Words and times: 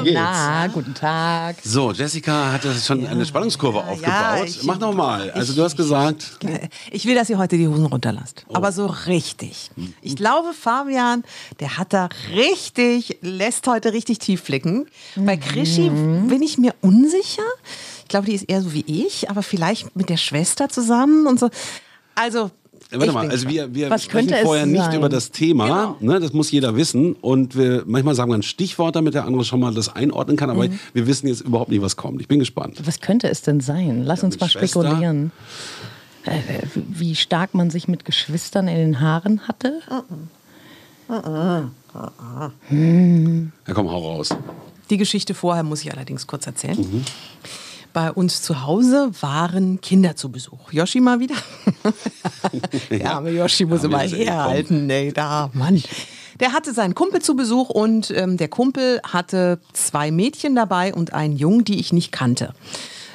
Wie 0.00 0.04
geht's? 0.10 0.14
Na, 0.20 0.66
guten 0.68 0.94
Tag. 0.94 1.56
So, 1.64 1.92
Jessica 1.92 2.52
hat 2.52 2.64
das 2.64 2.86
schon 2.86 3.06
eine 3.06 3.24
Spannungskurve 3.26 3.78
aufgebaut. 3.84 4.46
ich- 4.46 4.62
Mach 4.64 4.78
noch 4.78 4.94
mal. 4.94 5.30
Also 5.32 5.52
du 5.54 5.62
hast 5.62 5.76
gesagt, 5.76 6.38
Ich 6.90 7.04
will, 7.06 7.14
dass 7.14 7.28
ihr 7.30 7.38
heute 7.38 7.56
die 7.56 7.68
Hosen 7.68 7.86
runterlasst. 7.86 8.44
Aber 8.52 8.72
so 8.72 8.86
richtig. 8.86 9.70
Ich 10.02 10.16
glaube, 10.16 10.52
Fabian, 10.52 11.24
der 11.60 11.78
hat 11.78 11.92
da 11.92 12.08
richtig, 12.32 13.18
lässt 13.22 13.66
heute 13.66 13.92
richtig 13.92 14.18
tief 14.18 14.42
blicken. 14.44 14.86
Bei 15.16 15.36
Krischi 15.36 15.88
bin 15.90 16.42
ich 16.42 16.58
mir 16.58 16.74
unsicher. 16.80 17.42
Ich 18.02 18.08
glaube, 18.08 18.26
die 18.26 18.34
ist 18.34 18.44
eher 18.48 18.62
so 18.62 18.72
wie 18.72 18.84
ich, 18.86 19.30
aber 19.30 19.42
vielleicht 19.42 19.96
mit 19.96 20.08
der 20.08 20.16
Schwester 20.16 20.68
zusammen 20.68 21.26
und 21.26 21.40
so. 21.40 21.50
Also, 22.14 22.50
warte 22.90 23.06
ich 23.06 23.12
mal, 23.12 23.28
also 23.30 23.48
wir, 23.48 23.74
wir 23.74 23.90
Was 23.90 24.04
sprechen 24.04 24.32
vorher 24.42 24.66
nicht 24.66 24.92
über 24.94 25.08
das 25.08 25.30
Thema, 25.30 25.66
Genau. 25.66 26.12
ne, 26.14 26.20
das 26.20 26.32
muss 26.32 26.50
jeder 26.50 26.76
wissen 26.76 27.14
und 27.14 27.56
wir 27.56 27.84
manchmal 27.86 28.14
sagen 28.14 28.30
wir 28.30 28.36
ein 28.36 28.42
Stichwort, 28.42 28.96
damit 28.96 29.14
der 29.14 29.24
andere 29.24 29.44
schon 29.44 29.60
mal 29.60 29.74
das 29.74 29.94
einordnen 29.94 30.36
kann, 30.36 30.50
aber 30.50 30.68
Mhm. 30.68 30.78
wir 30.92 31.06
wissen 31.06 31.26
jetzt 31.28 31.40
überhaupt 31.42 31.70
nicht, 31.70 31.82
was 31.82 31.96
kommt. 31.96 32.20
Ich 32.20 32.28
bin 32.28 32.38
gespannt. 32.38 32.80
Was 32.84 33.00
könnte 33.00 33.28
es 33.28 33.42
denn 33.42 33.60
sein? 33.60 34.02
Lass 34.04 34.22
uns 34.22 34.34
mit 34.34 34.40
mal 34.42 34.48
Schwester. 34.48 34.82
spekulieren. 34.84 35.32
Äh, 36.24 36.32
Wie 36.74 37.14
stark 37.14 37.54
man 37.54 37.70
sich 37.70 37.86
mit 37.88 38.04
Geschwistern 38.04 38.66
in 38.68 38.76
den 38.76 39.00
Haaren 39.00 39.46
hatte? 39.46 39.80
Ja, 42.70 43.74
komm, 43.74 43.90
hau 43.90 43.98
raus. 43.98 44.30
Die 44.90 44.96
Geschichte 44.96 45.34
vorher 45.34 45.62
muss 45.62 45.82
ich 45.82 45.92
allerdings 45.92 46.26
kurz 46.26 46.46
erzählen. 46.46 47.04
Bei 47.96 48.12
uns 48.12 48.42
zu 48.42 48.66
Hause 48.66 49.10
waren 49.22 49.80
Kinder 49.80 50.16
zu 50.16 50.30
Besuch. 50.30 50.70
Yoshi 50.70 51.00
mal 51.00 51.18
wieder. 51.18 51.34
Der 52.90 53.10
arme 53.10 53.30
Yoshi 53.30 53.64
muss 53.64 53.84
Ja, 53.84 53.88
immer 53.88 54.02
er 54.02 54.08
herhalten. 54.10 54.86
Nee, 54.86 55.12
da, 55.12 55.48
Mann. 55.54 55.82
Der 56.38 56.52
hatte 56.52 56.74
seinen 56.74 56.94
Kumpel 56.94 57.22
zu 57.22 57.36
Besuch 57.36 57.70
und 57.70 58.10
ähm, 58.10 58.36
der 58.36 58.48
Kumpel 58.48 59.00
hatte 59.02 59.60
zwei 59.72 60.10
Mädchen 60.10 60.54
dabei 60.54 60.92
und 60.92 61.14
einen 61.14 61.36
Jungen, 61.36 61.64
die 61.64 61.80
ich 61.80 61.94
nicht 61.94 62.12
kannte. 62.12 62.52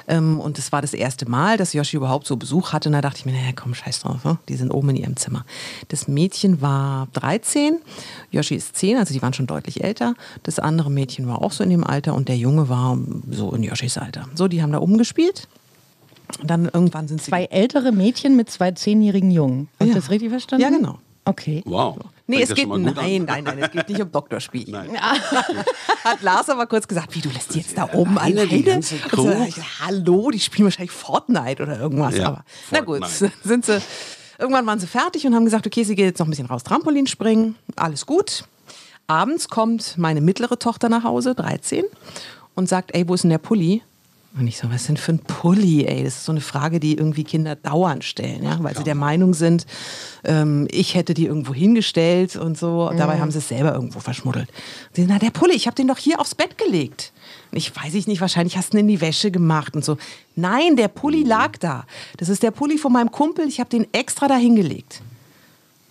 Ähm, 0.08 0.40
und 0.40 0.58
es 0.58 0.72
war 0.72 0.82
das 0.82 0.94
erste 0.94 1.30
Mal, 1.30 1.58
dass 1.58 1.74
Yoshi 1.74 1.98
überhaupt 1.98 2.26
so 2.28 2.36
Besuch 2.38 2.74
hatte. 2.74 2.90
Und 2.90 2.94
da 2.94 3.02
dachte 3.02 3.20
ich 3.20 3.26
mir, 3.26 3.34
naja, 3.34 3.52
komm, 3.56 3.74
scheiß 3.74 4.02
drauf, 4.02 4.24
ne? 4.24 4.38
die 4.50 4.56
sind 4.56 4.72
oben 4.72 4.90
in 4.90 4.96
ihrem 4.98 5.16
Zimmer. 5.18 5.46
Das 5.90 6.08
Mädchen 6.08 6.62
war 6.62 7.08
13, 7.14 7.78
Yoshi 8.32 8.56
ist 8.56 8.76
10, 8.76 8.98
also 8.98 9.14
die 9.14 9.22
waren 9.22 9.34
schon 9.34 9.48
deutlich 9.48 9.84
älter. 9.84 10.16
Das 10.44 10.60
andere 10.60 10.90
Mädchen 10.92 11.28
war 11.28 11.42
auch 11.42 11.52
so 11.52 11.64
in 11.64 11.70
dem 11.70 11.84
Alter 11.84 12.14
und 12.16 12.28
der 12.30 12.38
Junge 12.38 12.70
war 12.70 12.98
so 13.30 13.52
in 13.54 13.64
Yoshis 13.64 13.98
Alter. 13.98 14.28
So, 14.36 14.48
die 14.48 14.62
haben 14.62 14.72
da 14.72 14.80
oben 14.80 14.98
gespielt. 14.98 15.48
Und 16.42 16.50
dann 16.50 16.70
irgendwann 16.72 17.08
sind 17.08 17.22
sie. 17.22 17.30
Zwei 17.30 17.46
ältere 17.46 17.92
Mädchen 17.92 18.36
mit 18.38 18.50
zwei 18.50 18.72
zehnjährigen 18.72 19.32
Jungen. 19.32 19.68
Habe 19.80 19.90
ich 19.90 19.96
Ja. 19.96 20.02
das 20.02 20.10
richtig 20.10 20.30
verstanden? 20.30 20.64
Ja, 20.64 20.70
genau. 20.70 20.98
Okay. 21.26 21.62
Wow. 21.66 21.98
Nee, 22.28 22.42
es 22.44 22.54
geht, 22.54 22.68
nein, 22.68 23.26
nein, 23.26 23.44
nein, 23.44 23.60
es 23.60 23.72
geht 23.72 23.90
nicht 23.90 24.02
um 24.02 24.12
Doktorspiel. 24.12 24.66
Nein. 24.72 24.90
Hat 26.04 26.22
Lars 26.22 26.50
aber 26.50 26.66
kurz 26.66 26.88
gesagt, 26.88 27.14
wie, 27.14 27.20
du 27.20 27.30
lässt 27.30 27.54
die 27.54 27.60
jetzt 27.60 27.78
da 27.78 27.90
oben 27.94 28.18
Alleine 28.18 28.48
die 28.48 28.64
ganze 28.64 28.96
Crew? 28.96 29.34
hallo, 29.82 30.32
die 30.32 30.40
spielen 30.40 30.66
wahrscheinlich 30.66 30.92
Fortnite 30.92 31.62
oder 31.62 31.80
irgendwas. 31.80 32.16
Ja, 32.16 32.28
aber 32.28 32.46
na 32.72 32.80
gut, 32.80 33.06
Fortnite. 33.06 33.34
sind 33.44 33.66
sie, 33.66 33.82
irgendwann 34.40 34.66
waren 34.66 34.80
sie 34.80 34.88
fertig 34.88 35.28
und 35.28 35.36
haben 35.36 35.46
gesagt, 35.46 35.68
okay, 35.68 35.84
sie 35.84 35.96
geht 35.96 36.06
jetzt 36.06 36.20
noch 36.20 36.28
ein 36.28 36.30
bisschen 36.30 36.48
raus, 36.48 36.64
Trampolin 36.64 37.06
springen, 37.06 37.56
alles 37.76 38.06
gut. 38.06 38.46
Abends 39.08 39.50
kommt 39.50 39.98
meine 39.98 40.22
mittlere 40.22 40.58
Tochter 40.58 40.88
nach 40.88 41.04
Hause, 41.04 41.36
13, 41.36 41.84
und 42.56 42.70
sagt, 42.70 42.96
ey, 42.96 43.08
wo 43.10 43.14
ist 43.14 43.24
denn 43.24 43.30
der 43.30 43.40
Pulli? 43.40 43.84
Und 44.38 44.48
ich 44.48 44.58
so, 44.58 44.72
was 44.72 44.86
denn 44.86 44.96
für 44.96 45.12
ein 45.12 45.20
Pulli, 45.20 45.86
ey? 45.86 46.06
Das 46.06 46.16
ist 46.16 46.26
so 46.26 46.32
eine 46.32 46.40
Frage, 46.40 46.80
die 46.80 46.96
irgendwie 46.96 47.26
Kinder 47.26 47.58
dauernd 47.58 48.06
stellen, 48.06 48.44
ja? 48.44 48.58
weil 48.62 48.78
sie 48.78 48.84
der 48.86 48.96
Meinung 48.96 49.34
sind, 49.34 49.66
ähm, 50.24 50.70
ich 50.72 50.96
hätte 50.96 51.14
die 51.14 51.26
irgendwo 51.26 51.54
hingestellt 51.54 52.38
und 52.38 52.58
so. 52.58 52.90
Dabei 52.98 53.20
haben 53.20 53.32
sie 53.32 53.40
es 53.40 53.50
selber 53.50 53.74
irgendwo 53.74 54.00
verschmuddelt. 54.00 54.48
Und 54.50 54.96
sie, 54.96 55.06
na, 55.06 55.20
der 55.20 55.32
Pulli, 55.32 55.54
ich 55.54 55.68
habe 55.68 55.76
den 55.76 55.88
doch 55.90 55.98
hier 55.98 56.22
aufs 56.22 56.34
Bett 56.34 56.58
gelegt. 56.58 57.12
Und 57.52 57.58
ich 57.58 57.76
weiß 57.76 57.94
ich 57.94 58.08
nicht, 58.08 58.22
wahrscheinlich 58.22 58.56
hast 58.56 58.72
du 58.72 58.78
ihn 58.78 58.82
in 58.82 58.88
die 58.88 59.02
Wäsche 59.02 59.32
gemacht 59.32 59.76
und 59.76 59.84
so. 59.84 59.98
Nein, 60.38 60.78
der 60.78 60.88
Pulli 60.88 61.24
lag 61.24 61.58
da. 61.58 61.86
Das 62.16 62.30
ist 62.30 62.42
der 62.42 62.52
Pulli 62.52 62.78
von 62.78 62.94
meinem 62.94 63.12
Kumpel, 63.12 63.48
ich 63.50 63.60
habe 63.60 63.70
den 63.70 63.86
extra 63.94 64.30
da 64.30 64.38
hingelegt. 64.38 65.02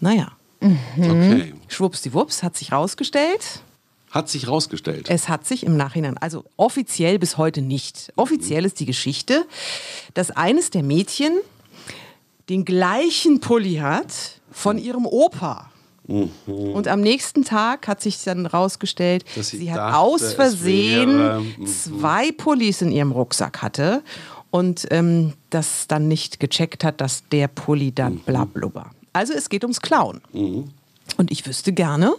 Naja, 0.01 0.33
Okay. 0.62 1.55
schwuppsdiwupps, 1.69 2.43
hat 2.43 2.57
sich 2.57 2.72
rausgestellt. 2.72 3.61
Hat 4.10 4.28
sich 4.28 4.48
rausgestellt. 4.48 5.06
Es 5.09 5.28
hat 5.28 5.47
sich 5.47 5.65
im 5.65 5.76
Nachhinein, 5.76 6.16
also 6.19 6.44
offiziell 6.56 7.19
bis 7.19 7.37
heute 7.38 7.62
nicht. 7.62 8.12
Offiziell 8.16 8.65
ist 8.65 8.81
die 8.81 8.87
Geschichte, 8.87 9.47
dass 10.15 10.31
eines 10.32 10.71
der 10.71 10.82
Mädchen 10.82 11.32
den 12.48 12.65
gleichen 12.65 13.41
Pulli 13.41 13.76
hat 13.76 14.12
von 14.50 14.78
ihrem 14.78 15.06
Opa. 15.06 15.71
Und 16.47 16.88
am 16.88 17.00
nächsten 17.03 17.44
Tag 17.44 17.87
hat 17.87 18.03
sich 18.03 18.21
dann 18.25 18.47
rausgestellt, 18.47 19.25
Dass 19.37 19.50
sie 19.50 19.59
sie 19.59 19.71
hat 19.71 19.78
dachte, 19.78 19.98
aus 19.98 20.32
Versehen 20.32 21.19
wäre, 21.21 21.41
mhm. 21.41 21.66
zwei 21.69 22.32
Pullis 22.32 22.82
in 22.82 22.91
ihrem 22.91 23.12
Rucksack 23.12 23.62
hatte 23.62 24.03
und 24.50 24.88
ähm, 24.91 25.34
das 25.50 25.87
dann 25.87 26.09
nicht 26.09 26.41
gecheckt 26.41 26.82
hat, 26.82 27.00
dass 27.00 27.22
der 27.31 27.47
Pulli 27.47 27.92
dann 27.92 28.15
Mhm. 28.15 28.19
blablubber. 28.27 28.91
Also 29.12 29.34
es 29.34 29.48
geht 29.48 29.62
ums 29.62 29.81
Klauen. 29.81 30.21
Und 31.16 31.31
ich 31.31 31.47
wüsste 31.47 31.72
gerne, 31.72 32.12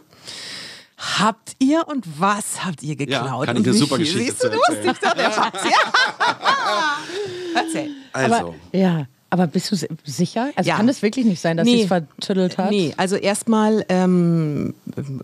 habt 1.19 1.55
ihr 1.59 1.87
und 1.87 2.05
was 2.19 2.63
habt 2.63 2.83
ihr 2.83 2.95
geklaut? 2.95 3.45
kann 3.47 3.57
ich 3.57 3.63
eine 3.67 3.73
super? 3.73 3.97
Geschichte 3.97 4.19
Siehst 4.23 4.43
du, 4.43 4.49
du 4.49 4.55
musst 4.57 4.69
erzählen. 4.85 4.93
dich 4.93 5.35
doch. 5.35 5.65
Ja. 5.65 6.97
Erzähl. 7.55 7.89
Also, 8.13 8.35
Aber, 8.35 8.53
ja, 8.71 9.05
aber 9.29 9.47
bist 9.47 9.71
du 9.71 9.75
si- 9.75 9.87
sicher? 10.03 10.51
Also 10.55 10.67
Ja. 10.69 10.77
kann 10.77 10.87
es 10.89 11.01
wirklich 11.01 11.25
nicht 11.25 11.39
sein, 11.41 11.57
dass 11.57 11.65
sie 11.67 11.81
es 11.81 11.87
vertüttelt 11.87 12.57
hat? 12.57 12.69
Nee, 12.69 12.93
also 12.97 13.15
erstmal 13.15 13.85
ähm, 13.89 14.73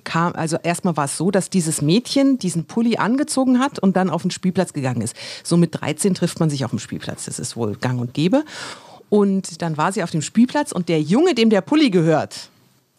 kam, 0.03 0.33
also 0.33 0.57
erstmal 0.63 0.95
war 0.97 1.05
es 1.05 1.17
so, 1.17 1.31
dass 1.31 1.49
dieses 1.49 1.81
Mädchen 1.81 2.39
diesen 2.39 2.65
Pulli 2.65 2.97
angezogen 2.97 3.59
hat 3.59 3.79
und 3.79 3.95
dann 3.97 4.09
auf 4.09 4.21
den 4.23 4.31
Spielplatz 4.31 4.73
gegangen 4.73 5.01
ist. 5.01 5.15
So 5.43 5.57
mit 5.57 5.79
13 5.79 6.13
trifft 6.15 6.39
man 6.39 6.49
sich 6.49 6.63
auf 6.65 6.71
dem 6.71 6.79
Spielplatz, 6.79 7.25
das 7.25 7.39
ist 7.39 7.55
wohl 7.57 7.75
gang 7.75 7.99
und 7.99 8.13
gäbe. 8.13 8.43
Und 9.09 9.61
dann 9.61 9.77
war 9.77 9.91
sie 9.91 10.03
auf 10.03 10.11
dem 10.11 10.21
Spielplatz 10.21 10.71
und 10.71 10.89
der 10.89 11.01
Junge, 11.01 11.33
dem 11.35 11.49
der 11.49 11.61
Pulli 11.61 11.89
gehört, 11.89 12.49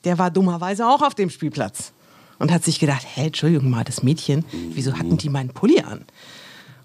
der 0.04 0.18
war 0.18 0.30
dummerweise 0.30 0.86
auch 0.86 1.02
auf 1.02 1.14
dem 1.14 1.28
Spielplatz 1.28 1.92
und 2.38 2.52
hat 2.52 2.64
sich 2.64 2.78
gedacht, 2.78 3.06
hä, 3.14 3.26
Entschuldigung 3.26 3.70
mal, 3.70 3.84
das 3.84 4.02
Mädchen, 4.02 4.44
wieso 4.74 4.94
hatten 4.94 5.16
die 5.16 5.28
meinen 5.28 5.50
Pulli 5.50 5.80
an? 5.80 6.04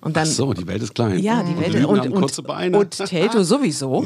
Und 0.01 0.17
dann, 0.17 0.27
ach 0.27 0.31
so, 0.31 0.53
die 0.53 0.67
Welt 0.67 0.83
ist 0.83 0.95
klein. 0.95 1.19
ja, 1.19 1.43
die 1.43 1.53
Und 1.53 1.61
Welt 1.61 1.85
und, 1.85 1.99
und, 1.99 2.15
kurze 2.15 2.43
Beine. 2.43 2.77
und 2.77 2.91
Telto 2.91 3.43
sowieso. 3.43 4.05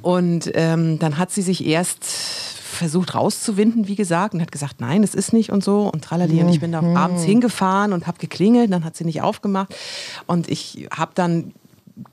Und 0.00 0.50
ähm, 0.54 0.98
dann 0.98 1.18
hat 1.18 1.30
sie 1.30 1.42
sich 1.42 1.66
erst 1.66 2.04
versucht 2.04 3.14
rauszuwinden, 3.14 3.86
wie 3.88 3.96
gesagt, 3.96 4.34
und 4.34 4.40
hat 4.40 4.52
gesagt, 4.52 4.80
nein, 4.80 5.02
es 5.02 5.14
ist 5.14 5.32
nicht 5.32 5.50
und 5.50 5.62
so 5.64 5.90
und 5.92 6.04
tralali. 6.04 6.40
Und 6.42 6.48
ich 6.50 6.60
bin 6.60 6.72
da 6.72 6.80
abends 6.80 7.22
hingefahren 7.22 7.92
und 7.92 8.06
habe 8.06 8.18
geklingelt, 8.18 8.72
dann 8.72 8.84
hat 8.84 8.96
sie 8.96 9.04
nicht 9.04 9.22
aufgemacht. 9.22 9.74
Und 10.26 10.48
ich 10.48 10.88
habe 10.90 11.12
dann 11.14 11.52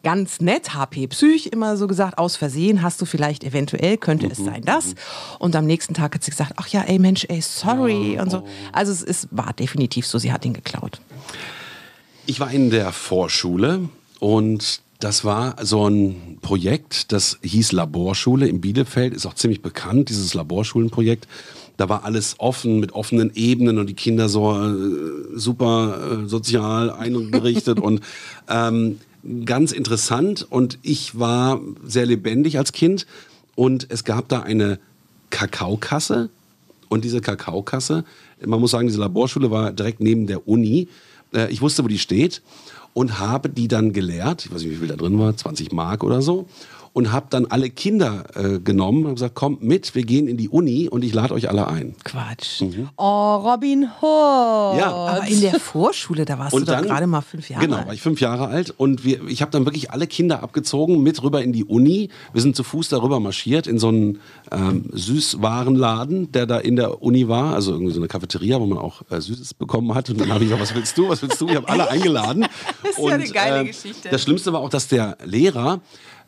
ganz 0.02 0.40
nett, 0.40 0.74
HP 0.74 1.08
Psych, 1.08 1.48
immer 1.48 1.76
so 1.78 1.88
gesagt, 1.88 2.18
aus 2.18 2.36
Versehen 2.36 2.82
hast 2.82 3.02
du 3.02 3.06
vielleicht 3.06 3.44
eventuell, 3.44 3.98
könnte 3.98 4.28
es 4.28 4.38
sein 4.38 4.64
das. 4.64 4.96
Und 5.40 5.56
am 5.56 5.66
nächsten 5.66 5.94
Tag 5.94 6.16
hat 6.16 6.24
sie 6.24 6.32
gesagt, 6.32 6.54
ach 6.56 6.68
ja, 6.68 6.82
ey 6.82 7.00
Mensch, 7.00 7.26
ey, 7.28 7.42
sorry 7.42 8.20
und 8.20 8.32
so. 8.32 8.44
Also 8.72 8.92
es 8.92 9.02
ist, 9.02 9.28
war 9.32 9.54
definitiv 9.54 10.08
so, 10.08 10.18
sie 10.18 10.32
hat 10.32 10.46
ihn 10.46 10.54
geklaut. 10.54 11.02
Ich 12.26 12.40
war 12.40 12.52
in 12.52 12.70
der 12.70 12.94
Vorschule 12.94 13.90
und 14.20 14.82
das 15.00 15.26
war 15.26 15.58
so 15.66 15.90
ein 15.90 16.38
Projekt, 16.42 17.12
das 17.12 17.38
hieß 17.42 17.74
Laborschule 17.74 18.48
in 18.48 18.62
Bielefeld, 18.62 19.14
ist 19.14 19.26
auch 19.26 19.34
ziemlich 19.34 19.62
bekannt, 19.62 20.08
dieses 20.08 20.34
Laborschulenprojekt. 20.34 21.28
Da 21.76 21.90
war 21.90 22.06
alles 22.06 22.36
offen 22.38 22.80
mit 22.80 22.94
offenen 22.94 23.32
Ebenen 23.36 23.80
und 23.80 23.88
die 23.88 23.96
Kinder 23.96 24.30
so 24.30 24.54
äh, 24.54 25.38
super 25.38 26.22
äh, 26.24 26.30
sozial 26.30 26.90
eingerichtet 26.98 27.82
und 27.82 28.00
ähm, 28.48 29.00
ganz 29.46 29.72
interessant. 29.72 30.46
Und 30.50 30.80
ich 30.82 31.18
war 31.20 31.60
sehr 31.86 32.06
lebendig 32.06 32.58
als 32.58 32.72
Kind 32.72 33.06
und 33.56 33.88
es 33.90 34.04
gab 34.04 34.30
da 34.30 34.42
eine 34.42 34.80
Kakaokasse 35.30 36.30
und 36.90 37.04
diese 37.04 37.22
Kakaokasse, 37.22 38.04
man 38.46 38.60
muss 38.60 38.72
sagen, 38.72 38.88
diese 38.88 39.00
Laborschule 39.00 39.50
war 39.50 39.72
direkt 39.72 40.00
neben 40.00 40.28
der 40.28 40.48
Uni 40.48 40.88
Äh, 41.34 41.52
ich 41.52 41.62
wusste, 41.62 41.84
wo 41.84 41.88
die 41.88 42.00
steht 42.00 42.42
und 42.94 43.20
habe 43.20 43.50
die 43.50 43.68
dann 43.68 43.94
geleert. 43.94 44.46
Ich 44.46 44.54
weiß 44.54 44.62
nicht, 44.62 44.72
wie 44.72 44.78
viel 44.78 44.88
da 44.88 44.96
drin 44.96 45.18
war, 45.20 45.36
20 45.36 45.72
Mark 45.72 46.04
oder 46.04 46.22
so. 46.22 46.48
Und 46.96 47.12
habe 47.12 47.26
dann 47.32 47.48
alle 47.48 47.72
Kinder 47.72 48.24
äh, 48.36 48.60
genommen 48.60 49.08
und 49.08 49.16
gesagt, 49.16 49.34
kommt 49.34 49.64
mit, 49.64 49.96
wir 49.96 50.04
gehen 50.04 50.28
in 50.28 50.38
die 50.38 50.48
Uni 50.48 50.88
und 50.90 51.04
ich 51.04 51.12
lade 51.12 51.34
euch 51.34 51.50
alle 51.50 51.68
ein. 51.68 51.96
Quatsch. 52.04 52.62
Oh, 52.98 53.36
Robin 53.38 53.86
Hood. 54.00 54.78
Ja. 54.78 54.92
Aber 54.92 55.28
in 55.28 55.42
der 55.42 55.60
Vorschule, 55.60 56.24
da 56.26 56.38
warst 56.38 56.54
Und 56.54 56.62
du 56.62 56.66
doch 56.68 56.74
dann- 56.80 56.86
gerade 56.86 57.08
mal 57.08 57.22
fünf 57.22 57.50
Jahre 57.50 57.66
Genau, 57.66 57.78
alt. 57.78 57.88
war 57.88 57.94
ich 57.96 58.02
fünf 58.02 58.22
Jahre 58.22 58.46
alt 58.48 58.72
und 58.78 59.04
wir, 59.04 59.26
ich 59.28 59.42
habe 59.42 59.50
dann 59.52 59.66
wirklich 59.66 59.90
alle 59.90 60.06
Kinder 60.06 60.44
abgezogen, 60.44 61.02
mit 61.02 61.24
rüber 61.24 61.42
in 61.42 61.52
die 61.52 61.66
Uni. 61.66 62.10
Wir 62.32 62.42
sind 62.44 62.56
zu 62.56 62.64
Fuß 62.64 62.90
darüber 62.90 63.20
marschiert 63.20 63.66
in 63.66 63.80
so 63.80 63.88
einen 63.88 64.20
ähm, 64.52 64.92
Süßwarenladen, 64.94 66.32
der 66.32 66.46
da 66.46 66.60
in 66.60 66.76
der 66.76 67.02
Uni 67.02 67.28
war, 67.28 67.54
also 67.56 67.72
irgendwie 67.72 67.94
so 67.94 68.00
eine 68.00 68.08
Cafeteria, 68.08 68.60
wo 68.60 68.66
man 68.68 68.78
auch 68.78 69.02
äh, 69.10 69.20
Süßes 69.20 69.56
bekommen 69.56 69.96
hat. 69.96 70.10
Und 70.10 70.22
dann 70.22 70.32
habe 70.32 70.44
ich 70.44 70.50
gesagt, 70.52 70.62
was 70.62 70.76
willst 70.76 70.98
du, 70.98 71.10
was 71.10 71.22
willst 71.22 71.42
du? 71.42 71.48
Ich 71.50 71.56
habe 71.56 71.68
alle 71.70 71.90
eingeladen. 71.90 72.46
Das 72.84 72.92
ist 72.92 73.00
und, 73.00 73.10
ja 73.10 73.16
eine 73.16 73.28
geile 73.30 73.62
äh, 73.62 73.66
Geschichte. 73.66 74.10
Das 74.10 74.22
Schlimmste 74.22 74.54
war 74.54 74.60
auch, 74.60 74.70
dass 74.70 74.88
der 74.88 75.18
Lehrer 75.24 75.80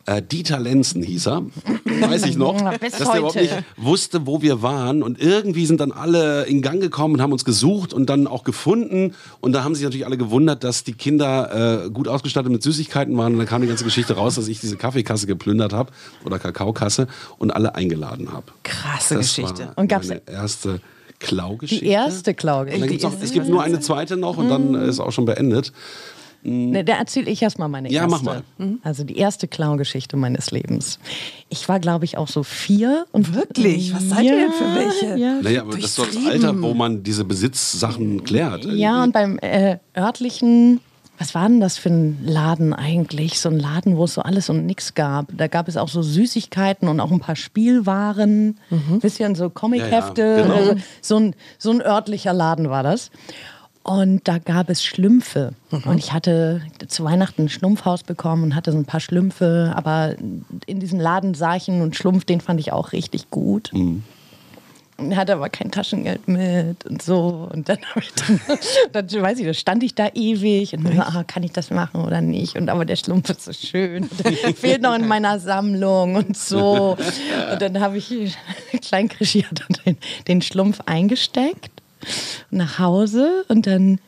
äh, 0.06 0.22
Dieter 0.22 0.58
Lenzen 0.60 1.02
hieß 1.02 1.26
er, 1.26 1.42
weiß 2.00 2.24
ich 2.26 2.36
noch, 2.36 2.54
Bis 2.80 2.92
dass 2.92 3.08
der 3.10 3.18
überhaupt 3.18 3.36
nicht 3.36 3.52
wusste, 3.76 4.26
wo 4.26 4.40
wir 4.42 4.62
waren. 4.62 5.02
Und 5.02 5.20
irgendwie 5.20 5.66
sind 5.66 5.80
dann 5.80 5.92
alle 5.92 6.44
in 6.44 6.62
Gang 6.62 6.80
gekommen 6.80 7.14
und 7.14 7.20
haben 7.22 7.32
uns 7.32 7.44
gesucht 7.44 7.92
und 7.92 8.08
dann 8.08 8.26
auch 8.26 8.44
gefunden. 8.44 9.14
Und 9.40 9.52
da 9.52 9.64
haben 9.64 9.74
sich 9.74 9.84
natürlich 9.84 10.06
alle 10.06 10.16
gewundert, 10.16 10.64
dass 10.64 10.84
die 10.84 10.92
Kinder 10.94 11.84
äh, 11.86 11.90
gut 11.90 12.08
ausgestattet 12.08 12.50
mit 12.52 12.62
Süßigkeiten 12.62 13.16
waren. 13.18 13.32
Und 13.32 13.38
dann 13.38 13.46
kam 13.48 13.62
die 13.62 13.68
ganze 13.68 13.84
Geschichte 13.84 14.14
raus, 14.14 14.36
dass 14.36 14.48
ich 14.48 14.60
diese 14.60 14.76
Kaffeekasse 14.76 15.26
geplündert 15.26 15.72
habe 15.72 15.90
oder 16.24 16.38
Kakaokasse 16.38 17.08
und 17.38 17.50
alle 17.50 17.74
eingeladen 17.74 18.32
habe. 18.32 18.46
Krasse 18.62 19.14
Das 19.16 19.26
Geschichte. 19.34 19.72
Und 19.76 19.88
gab's- 19.88 20.08
meine 20.08 20.22
erste 20.26 20.80
Klaugeschichte. 21.18 21.84
Die 21.84 21.90
erste 21.90 22.34
Klauge. 22.34 22.72
Und 22.74 22.80
dann 22.80 22.88
gibt's 22.88 23.02
Die 23.02 23.06
auch, 23.08 23.14
ist- 23.14 23.22
es 23.24 23.32
gibt 23.32 23.48
nur 23.48 23.62
eine 23.62 23.80
zweite 23.80 24.16
noch 24.16 24.36
und 24.36 24.48
dann 24.50 24.74
äh, 24.74 24.88
ist 24.88 25.00
auch 25.00 25.12
schon 25.12 25.24
beendet. 25.24 25.72
Ne, 26.42 26.84
da 26.84 26.94
erzähle 26.94 27.30
ich 27.30 27.42
erstmal 27.42 27.68
meine 27.68 27.90
Ja, 27.90 28.02
erste. 28.02 28.10
mach 28.10 28.22
mal. 28.58 28.78
Also 28.82 29.02
die 29.04 29.16
erste 29.16 29.48
Klaugeschichte 29.48 30.16
meines 30.16 30.50
Lebens. 30.50 30.98
Ich 31.48 31.68
war, 31.68 31.80
glaube 31.80 32.04
ich, 32.04 32.16
auch 32.18 32.28
so 32.28 32.42
vier. 32.42 33.06
Und 33.12 33.34
Wirklich? 33.34 33.92
Was 33.94 34.08
seid 34.08 34.24
ihr 34.24 34.36
denn 34.36 34.52
für 34.52 34.74
welche? 34.74 35.18
Ja, 35.20 35.40
Naja, 35.42 35.62
aber 35.62 35.72
das 35.72 35.84
ist 35.86 35.98
doch 35.98 36.06
das 36.06 36.16
Alter, 36.26 36.60
wo 36.62 36.74
man 36.74 37.02
diese 37.02 37.24
Besitzsachen 37.24 38.22
klärt. 38.24 38.64
ja 38.66 39.02
und 39.02 39.12
beim 39.12 39.38
äh, 39.40 39.78
örtlichen, 39.96 40.80
was 41.18 41.34
war 41.34 41.48
denn 41.48 41.60
das 41.60 41.78
für 41.78 41.88
ein 41.88 42.18
Laden 42.24 42.72
eigentlich? 42.74 43.40
So 43.40 43.48
ein 43.48 43.58
Laden, 43.58 43.96
wo 43.96 44.04
es 44.04 44.14
so 44.14 44.20
alles 44.22 44.50
und 44.50 44.66
nichts 44.66 44.94
gab. 44.94 45.26
Da 45.36 45.46
gab 45.48 45.66
es 45.66 45.76
auch 45.78 45.88
so 45.88 46.02
Süßigkeiten 46.02 46.88
und 46.88 47.00
auch 47.00 47.10
ein 47.10 47.20
paar 47.20 47.36
Spielwaren, 47.36 48.58
bisschen 49.00 49.34
so 49.34 49.48
Comichefte. 49.50 50.20
Ja, 50.22 50.36
ja, 50.36 50.42
genau. 50.42 50.54
also 50.54 50.74
so, 51.00 51.16
ein, 51.16 51.34
so 51.58 51.70
ein 51.70 51.80
örtlicher 51.80 52.32
Laden 52.32 52.68
war 52.70 52.82
das. 52.82 53.10
Und 53.86 54.26
da 54.26 54.38
gab 54.38 54.68
es 54.68 54.84
Schlümpfe. 54.84 55.52
Und 55.70 55.98
ich 55.98 56.12
hatte 56.12 56.60
zu 56.88 57.04
Weihnachten 57.04 57.42
ein 57.42 57.48
Schlumpfhaus 57.48 58.02
bekommen 58.02 58.42
und 58.42 58.54
hatte 58.56 58.72
so 58.72 58.78
ein 58.78 58.84
paar 58.84 58.98
Schlümpfe. 58.98 59.72
Aber 59.76 60.16
in 60.66 60.80
diesem 60.80 60.98
Laden 60.98 61.34
sah 61.34 61.54
ich 61.54 61.68
einen 61.68 61.94
Schlumpf, 61.94 62.24
den 62.24 62.40
fand 62.40 62.58
ich 62.58 62.72
auch 62.72 62.90
richtig 62.90 63.30
gut. 63.30 63.72
Und 64.96 65.12
er 65.12 65.16
hatte 65.16 65.34
aber 65.34 65.50
kein 65.50 65.70
Taschengeld 65.70 66.26
mit 66.26 66.84
und 66.84 67.00
so. 67.00 67.48
Und 67.52 67.68
dann, 67.68 67.78
hab 67.94 68.02
ich 68.02 68.12
dann, 68.14 68.40
dann 69.08 69.22
weiß 69.22 69.38
ich, 69.38 69.46
da 69.46 69.54
stand 69.54 69.84
ich 69.84 69.94
da 69.94 70.08
ewig 70.14 70.72
und 70.72 70.98
ah, 70.98 71.22
kann 71.24 71.44
ich 71.44 71.52
das 71.52 71.70
machen 71.70 72.04
oder 72.04 72.20
nicht? 72.20 72.56
Und 72.56 72.68
aber 72.70 72.86
der 72.86 72.96
Schlumpf 72.96 73.30
ist 73.30 73.44
so 73.44 73.52
schön. 73.52 74.08
Und 74.24 74.56
fehlt 74.58 74.82
noch 74.82 74.96
in 74.96 75.06
meiner 75.06 75.38
Sammlung 75.38 76.16
und 76.16 76.36
so. 76.36 76.96
Und 77.52 77.62
dann 77.62 77.78
habe 77.78 77.98
ich 77.98 78.36
klein 78.82 79.08
Krischi 79.08 79.42
hat 79.42 79.60
dann 79.60 79.78
den, 79.84 79.98
den 80.26 80.42
Schlumpf 80.42 80.80
eingesteckt 80.86 81.75
nach 82.50 82.78
Hause 82.78 83.44
und 83.48 83.66
dann 83.66 84.00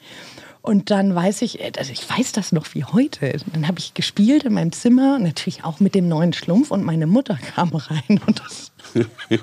und 0.61 0.91
dann 0.91 1.15
weiß 1.15 1.43
ich, 1.43 1.65
also 1.79 1.93
ich 1.93 2.09
weiß 2.11 2.33
das 2.33 2.53
noch 2.53 2.75
wie 2.75 2.85
heute. 2.85 3.39
Dann 3.53 3.69
habe 3.69 3.79
ich 3.79 3.95
gespielt 3.95 4.45
in 4.45 4.53
meinem 4.53 4.73
Zimmer, 4.73 5.19
natürlich 5.19 5.65
auch 5.65 5.81
mit 5.81 5.95
dem 5.95 6.09
neuen 6.09 6.35
Schlumpf 6.35 6.71
und 6.71 6.85
meine 6.85 7.07
Mutter 7.07 7.39
kam 7.55 7.71
rein 7.71 8.21
und 8.27 8.41
das 8.41 8.73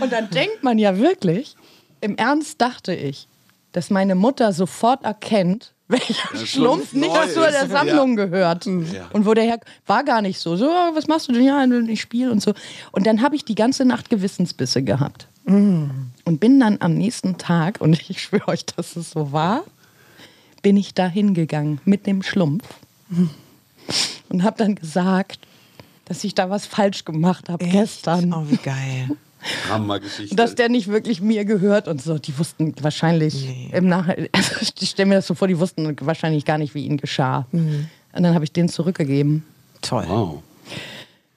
Und 0.00 0.12
dann 0.12 0.30
denkt 0.30 0.62
man 0.62 0.78
ja 0.78 0.98
wirklich, 0.98 1.56
im 2.00 2.16
Ernst 2.16 2.60
dachte 2.60 2.94
ich, 2.94 3.28
dass 3.72 3.90
meine 3.90 4.14
Mutter 4.14 4.52
sofort 4.52 5.04
erkennt, 5.04 5.72
welcher 5.88 6.14
Schlumpf 6.14 6.48
Schlumpf 6.48 6.92
nicht 6.94 7.32
zu 7.32 7.40
der. 7.40 7.68
Sammlung 7.68 8.16
gehört. 8.16 8.64
Ja. 8.66 9.08
Und 9.12 9.26
wo 9.26 9.34
der 9.34 9.44
Herr 9.44 9.60
war 9.86 10.04
gar 10.04 10.22
nicht 10.22 10.38
so. 10.38 10.56
So, 10.56 10.66
was 10.66 11.06
machst 11.06 11.28
du 11.28 11.32
denn? 11.32 11.44
Ja, 11.44 11.64
ich 11.64 12.00
spiele 12.00 12.30
und 12.30 12.40
so. 12.40 12.54
Und 12.92 13.06
dann 13.06 13.20
habe 13.22 13.36
ich 13.36 13.44
die 13.44 13.54
ganze 13.54 13.84
Nacht 13.84 14.08
Gewissensbisse 14.08 14.82
gehabt. 14.82 15.28
Und 15.44 16.38
bin 16.38 16.60
dann 16.60 16.78
am 16.80 16.94
nächsten 16.94 17.36
Tag, 17.38 17.80
und 17.80 17.98
ich 18.08 18.22
schwöre 18.22 18.48
euch, 18.48 18.64
dass 18.64 18.96
es 18.96 19.10
so 19.10 19.32
war, 19.32 19.64
bin 20.62 20.76
ich 20.76 20.94
da 20.94 21.08
hingegangen 21.08 21.80
mit 21.84 22.06
dem 22.06 22.22
Schlumpf 22.22 22.64
und 24.28 24.42
habe 24.44 24.56
dann 24.58 24.76
gesagt, 24.76 25.40
dass 26.04 26.24
ich 26.24 26.34
da 26.34 26.50
was 26.50 26.66
falsch 26.66 27.04
gemacht 27.04 27.48
habe 27.48 27.64
gestern. 27.66 28.32
Oh, 28.32 28.44
wie 28.48 28.56
geil. 28.56 29.16
Hammergeschichte. 29.68 30.36
Dass 30.36 30.54
der 30.54 30.68
nicht 30.68 30.86
wirklich 30.88 31.20
mir 31.20 31.44
gehört 31.44 31.88
und 31.88 32.00
so. 32.00 32.18
Die 32.18 32.38
wussten 32.38 32.74
wahrscheinlich 32.80 33.72
im 33.72 33.88
Nachhinein, 33.88 34.28
also 34.32 34.54
ich 34.60 34.90
stelle 34.90 35.08
mir 35.08 35.14
das 35.16 35.26
so 35.26 35.34
vor, 35.34 35.48
die 35.48 35.58
wussten 35.58 35.96
wahrscheinlich 36.00 36.44
gar 36.44 36.58
nicht, 36.58 36.74
wie 36.74 36.86
ihnen 36.86 36.98
geschah. 36.98 37.46
Und 37.50 37.88
dann 38.12 38.34
habe 38.34 38.44
ich 38.44 38.52
den 38.52 38.68
zurückgegeben. 38.68 39.44
Toll. 39.80 40.04
wow. 40.06 40.42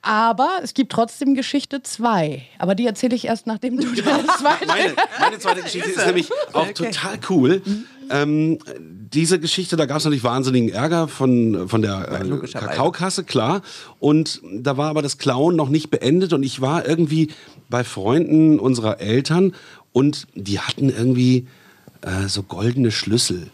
Aber 0.05 0.59
es 0.61 0.75
gibt 0.75 0.91
trotzdem 0.91 1.33
Geschichte 1.33 1.81
2. 1.81 2.43
Aber 2.59 2.75
die 2.75 2.85
erzähle 2.85 3.15
ich 3.15 3.25
erst, 3.25 3.47
nachdem 3.47 3.77
du 3.77 3.87
deine 4.03 4.27
zweite. 4.27 4.67
Meine, 4.67 4.93
meine 5.19 5.39
zweite 5.39 5.61
Geschichte 5.63 5.89
ist 5.89 6.05
nämlich 6.05 6.29
auch 6.53 6.71
total 6.73 7.17
cool. 7.29 7.63
Ähm, 8.11 8.59
diese 8.79 9.39
Geschichte, 9.39 9.77
da 9.77 9.87
gab 9.87 9.97
es 9.97 10.05
natürlich 10.05 10.23
wahnsinnigen 10.23 10.69
Ärger 10.69 11.07
von, 11.07 11.67
von 11.67 11.81
der 11.81 12.21
äh. 12.21 12.47
Kakaokasse, 12.47 13.23
klar. 13.23 13.63
Und 13.99 14.41
da 14.53 14.77
war 14.77 14.91
aber 14.91 15.01
das 15.01 15.17
Klauen 15.17 15.55
noch 15.55 15.69
nicht 15.69 15.89
beendet 15.89 16.33
und 16.33 16.43
ich 16.43 16.61
war 16.61 16.87
irgendwie 16.87 17.31
bei 17.67 17.83
Freunden 17.83 18.59
unserer 18.59 19.01
Eltern 19.01 19.55
und 19.91 20.27
die 20.35 20.59
hatten 20.59 20.89
irgendwie 20.89 21.47
äh, 22.01 22.27
so 22.27 22.43
goldene 22.43 22.91
Schlüssel 22.91 23.47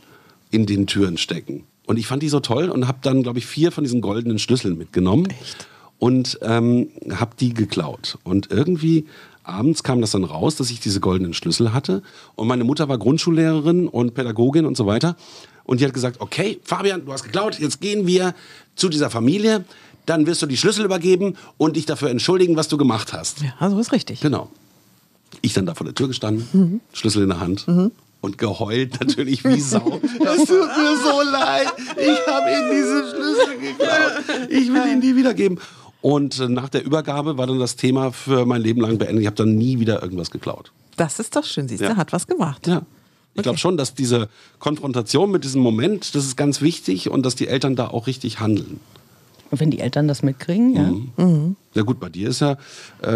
in 0.49 0.65
den 0.65 0.85
Türen 0.85 1.17
stecken. 1.17 1.63
Und 1.85 1.97
ich 1.97 2.07
fand 2.07 2.21
die 2.23 2.29
so 2.29 2.41
toll 2.41 2.69
und 2.69 2.89
habe 2.89 2.97
dann, 3.01 3.23
glaube 3.23 3.39
ich, 3.39 3.45
vier 3.45 3.71
von 3.71 3.85
diesen 3.85 4.01
goldenen 4.01 4.37
Schlüsseln 4.37 4.77
mitgenommen. 4.77 5.29
Und 6.01 6.39
ähm, 6.41 6.87
habe 7.11 7.35
die 7.39 7.53
geklaut. 7.53 8.17
Und 8.23 8.49
irgendwie 8.49 9.05
abends 9.43 9.83
kam 9.83 10.01
das 10.01 10.09
dann 10.09 10.23
raus, 10.23 10.55
dass 10.55 10.71
ich 10.71 10.79
diese 10.79 10.99
goldenen 10.99 11.35
Schlüssel 11.35 11.73
hatte. 11.73 12.01
Und 12.33 12.47
meine 12.47 12.63
Mutter 12.63 12.89
war 12.89 12.97
Grundschullehrerin 12.97 13.87
und 13.87 14.15
Pädagogin 14.15 14.65
und 14.65 14.75
so 14.75 14.87
weiter. 14.87 15.15
Und 15.63 15.79
die 15.79 15.85
hat 15.85 15.93
gesagt, 15.93 16.19
okay, 16.19 16.59
Fabian, 16.63 17.05
du 17.05 17.13
hast 17.13 17.23
geklaut, 17.23 17.59
jetzt 17.59 17.81
gehen 17.81 18.07
wir 18.07 18.33
zu 18.75 18.89
dieser 18.89 19.11
Familie. 19.11 19.63
Dann 20.07 20.25
wirst 20.25 20.41
du 20.41 20.47
die 20.47 20.57
Schlüssel 20.57 20.85
übergeben 20.85 21.35
und 21.57 21.75
dich 21.75 21.85
dafür 21.85 22.09
entschuldigen, 22.09 22.55
was 22.55 22.67
du 22.67 22.77
gemacht 22.77 23.13
hast. 23.13 23.43
Ja, 23.43 23.69
so 23.69 23.79
ist 23.79 23.91
richtig. 23.91 24.21
Genau. 24.21 24.49
Ich 25.43 25.53
dann 25.53 25.67
da 25.67 25.75
vor 25.75 25.85
der 25.85 25.93
Tür 25.93 26.07
gestanden, 26.07 26.81
Schlüssel 26.93 27.21
in 27.21 27.29
der 27.29 27.39
Hand 27.39 27.67
und 28.21 28.37
geheult 28.39 28.99
natürlich 28.99 29.43
wie 29.43 29.59
Sau. 29.59 30.01
Es 30.01 30.45
tut 30.45 30.77
mir 30.77 30.97
so 31.03 31.21
leid. 31.31 31.71
Ich 31.95 32.27
habe 32.27 32.49
Ihnen 32.51 32.71
diese 32.71 33.05
Schlüssel 33.11 33.59
geklaut. 33.59 34.49
Ich 34.49 34.73
will 34.73 34.91
Ihnen 34.91 35.01
die 35.01 35.15
wiedergeben. 35.15 35.59
Und 36.01 36.39
nach 36.49 36.69
der 36.69 36.83
Übergabe 36.83 37.37
war 37.37 37.45
dann 37.47 37.59
das 37.59 37.75
Thema 37.75 38.11
für 38.11 38.45
mein 38.45 38.61
Leben 38.61 38.81
lang 38.81 38.97
beendet. 38.97 39.21
Ich 39.21 39.27
habe 39.27 39.35
dann 39.35 39.55
nie 39.55 39.79
wieder 39.79 40.01
irgendwas 40.01 40.31
geklaut. 40.31 40.71
Das 40.97 41.19
ist 41.19 41.35
doch 41.35 41.43
schön, 41.45 41.67
siehst 41.67 41.81
du, 41.81 41.85
Ja. 41.85 41.95
hat 41.95 42.11
was 42.11 42.27
gemacht. 42.27 42.67
Ja. 42.67 42.81
Ich 43.33 43.43
glaube 43.43 43.57
schon, 43.57 43.77
dass 43.77 43.93
diese 43.93 44.27
Konfrontation 44.59 45.31
mit 45.31 45.43
diesem 45.45 45.61
Moment, 45.61 46.15
das 46.15 46.25
ist 46.25 46.35
ganz 46.35 46.61
wichtig 46.61 47.09
und 47.09 47.25
dass 47.25 47.35
die 47.35 47.47
Eltern 47.47 47.75
da 47.77 47.87
auch 47.87 48.07
richtig 48.07 48.39
handeln. 48.39 48.79
Und 49.51 49.59
wenn 49.59 49.69
die 49.69 49.79
Eltern 49.81 50.07
das 50.07 50.23
mitkriegen, 50.23 50.75
ja. 51.17 51.29
Ja 51.73 51.83
gut, 51.83 51.99
bei 51.99 52.09
dir 52.09 52.29
ist 52.29 52.41
ja, 52.41 52.53
äh, 53.01 53.07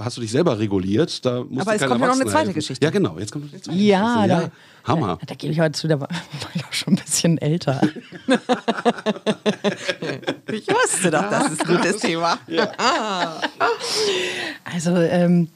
hast 0.00 0.16
du 0.16 0.20
dich 0.20 0.30
selber 0.30 0.58
reguliert. 0.58 1.24
Da 1.26 1.42
musst 1.48 1.62
Aber 1.62 1.76
du 1.78 1.82
es 1.84 1.88
kommt 1.90 2.00
ja 2.00 2.06
noch 2.06 2.14
eine 2.14 2.24
zweite 2.24 2.38
helfen. 2.38 2.54
Geschichte. 2.54 2.84
Ja 2.84 2.90
genau, 2.90 3.18
jetzt 3.18 3.32
kommt 3.32 3.44
noch 3.46 3.52
die 3.52 3.60
zweite 3.62 3.78
Ja, 3.78 4.26
Geschichte. 4.26 4.50
da, 4.84 4.92
Hammer. 4.92 5.16
Da, 5.20 5.26
da 5.26 5.34
gebe 5.34 5.52
ich 5.52 5.60
heute 5.60 5.72
zu, 5.72 5.88
da 5.88 5.98
war, 6.00 6.08
war 6.40 6.50
ich 6.54 6.64
auch 6.64 6.72
schon 6.72 6.94
ein 6.94 6.96
bisschen 7.02 7.38
älter. 7.38 7.80
Ich 10.50 10.66
wusste 10.68 11.10
doch, 11.10 11.28
das 11.30 11.52
ist 11.52 11.66
ein 11.68 11.76
gutes 11.76 11.96
Thema. 12.00 12.38
Also 14.64 14.96
ähm, 14.96 15.48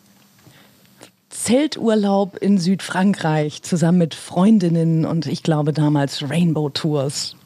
Zelturlaub 1.30 2.36
in 2.38 2.58
Südfrankreich 2.58 3.62
zusammen 3.62 3.98
mit 3.98 4.14
Freundinnen 4.14 5.04
und 5.06 5.26
ich 5.26 5.42
glaube 5.42 5.72
damals 5.72 6.28
Rainbow 6.28 6.68
Tours. 6.68 7.36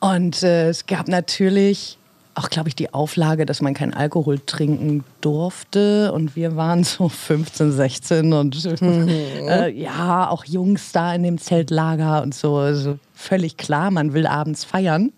Und 0.00 0.42
äh, 0.42 0.68
es 0.68 0.86
gab 0.86 1.08
natürlich 1.08 1.98
auch, 2.38 2.50
glaube 2.50 2.68
ich, 2.68 2.76
die 2.76 2.94
Auflage, 2.94 3.46
dass 3.46 3.60
man 3.60 3.74
keinen 3.74 3.94
Alkohol 3.94 4.38
trinken 4.38 5.02
durfte. 5.20 6.12
Und 6.12 6.36
wir 6.36 6.56
waren 6.56 6.84
so 6.84 7.08
15, 7.08 7.72
16 7.72 8.32
und 8.32 8.80
äh, 8.80 9.68
ja, 9.70 10.30
auch 10.30 10.44
Jungs 10.44 10.92
da 10.92 11.12
in 11.14 11.24
dem 11.24 11.38
Zeltlager 11.38 12.22
und 12.22 12.34
so. 12.34 12.56
Also 12.56 12.98
völlig 13.14 13.56
klar, 13.56 13.90
man 13.90 14.12
will 14.12 14.26
abends 14.26 14.64
feiern. 14.64 15.12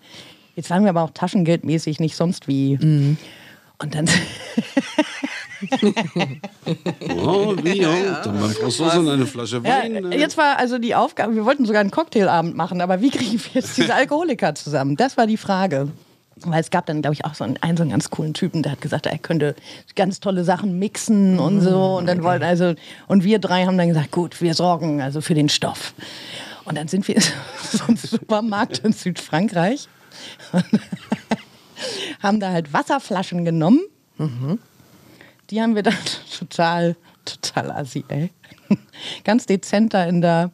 Jetzt 0.56 0.70
waren 0.70 0.82
wir 0.82 0.90
aber 0.90 1.02
auch 1.02 1.12
taschengeldmäßig 1.12 2.00
nicht 2.00 2.16
sonst 2.16 2.48
wie. 2.48 2.78
Und 3.82 3.94
dann 3.94 4.08
Oh, 7.22 7.54
wie, 7.62 7.82
ja. 7.82 8.20
Dann 8.22 8.40
beim 8.40 8.50
Franzosen 8.50 9.08
eine 9.08 9.26
Flasche 9.26 9.60
Ja, 9.64 9.82
Wein. 9.82 9.92
ne? 9.92 10.16
jetzt 10.16 10.36
war 10.38 10.58
also 10.58 10.78
die 10.78 10.94
Aufgabe, 10.94 11.34
wir 11.34 11.44
wollten 11.44 11.66
sogar 11.66 11.80
einen 11.80 11.90
Cocktailabend 11.90 12.56
machen, 12.56 12.80
aber 12.80 13.00
wie 13.00 13.10
kriegen 13.10 13.38
wir 13.38 13.60
jetzt 13.60 13.76
diese 13.76 13.94
Alkoholiker 13.94 14.54
zusammen? 14.54 14.96
Das 14.96 15.16
war 15.16 15.26
die 15.26 15.36
Frage. 15.36 15.88
Weil 16.42 16.60
es 16.62 16.70
gab 16.70 16.86
dann, 16.86 17.02
glaube 17.02 17.12
ich, 17.12 17.26
auch 17.26 17.34
so 17.34 17.44
einen, 17.44 17.58
einen 17.58 17.76
so 17.76 17.82
einen 17.82 17.90
ganz 17.90 18.08
coolen 18.08 18.32
Typen, 18.32 18.62
der 18.62 18.72
hat 18.72 18.80
gesagt, 18.80 19.04
er 19.04 19.18
könnte 19.18 19.54
ganz 19.94 20.20
tolle 20.20 20.42
Sachen 20.42 20.78
mixen 20.78 21.38
und 21.38 21.60
so. 21.60 21.96
Und 21.98 22.06
dann 22.06 22.22
wollten 22.22 22.44
also, 22.44 22.72
und 23.08 23.24
wir 23.24 23.38
drei 23.40 23.66
haben 23.66 23.76
dann 23.76 23.88
gesagt, 23.88 24.10
gut, 24.10 24.40
wir 24.40 24.54
sorgen 24.54 25.02
also 25.02 25.20
für 25.20 25.34
den 25.34 25.50
Stoff. 25.50 25.92
Und 26.64 26.78
dann 26.78 26.88
sind 26.88 27.06
wir 27.08 27.16
in 27.16 27.22
so 27.70 27.84
einem 27.84 27.96
Supermarkt 27.98 28.78
in 28.78 28.94
Südfrankreich 28.94 29.88
und 30.52 30.64
haben 32.22 32.40
da 32.40 32.50
halt 32.50 32.72
Wasserflaschen 32.72 33.44
genommen. 33.44 33.80
Die 35.50 35.60
haben 35.60 35.74
wir 35.74 35.82
dann 35.82 35.94
total, 36.38 36.96
total 37.24 37.70
assi, 37.72 38.04
ey. 38.08 38.30
Ganz 39.24 39.46
dezent 39.46 39.94
da 39.94 40.04
in 40.04 40.20
der, 40.20 40.50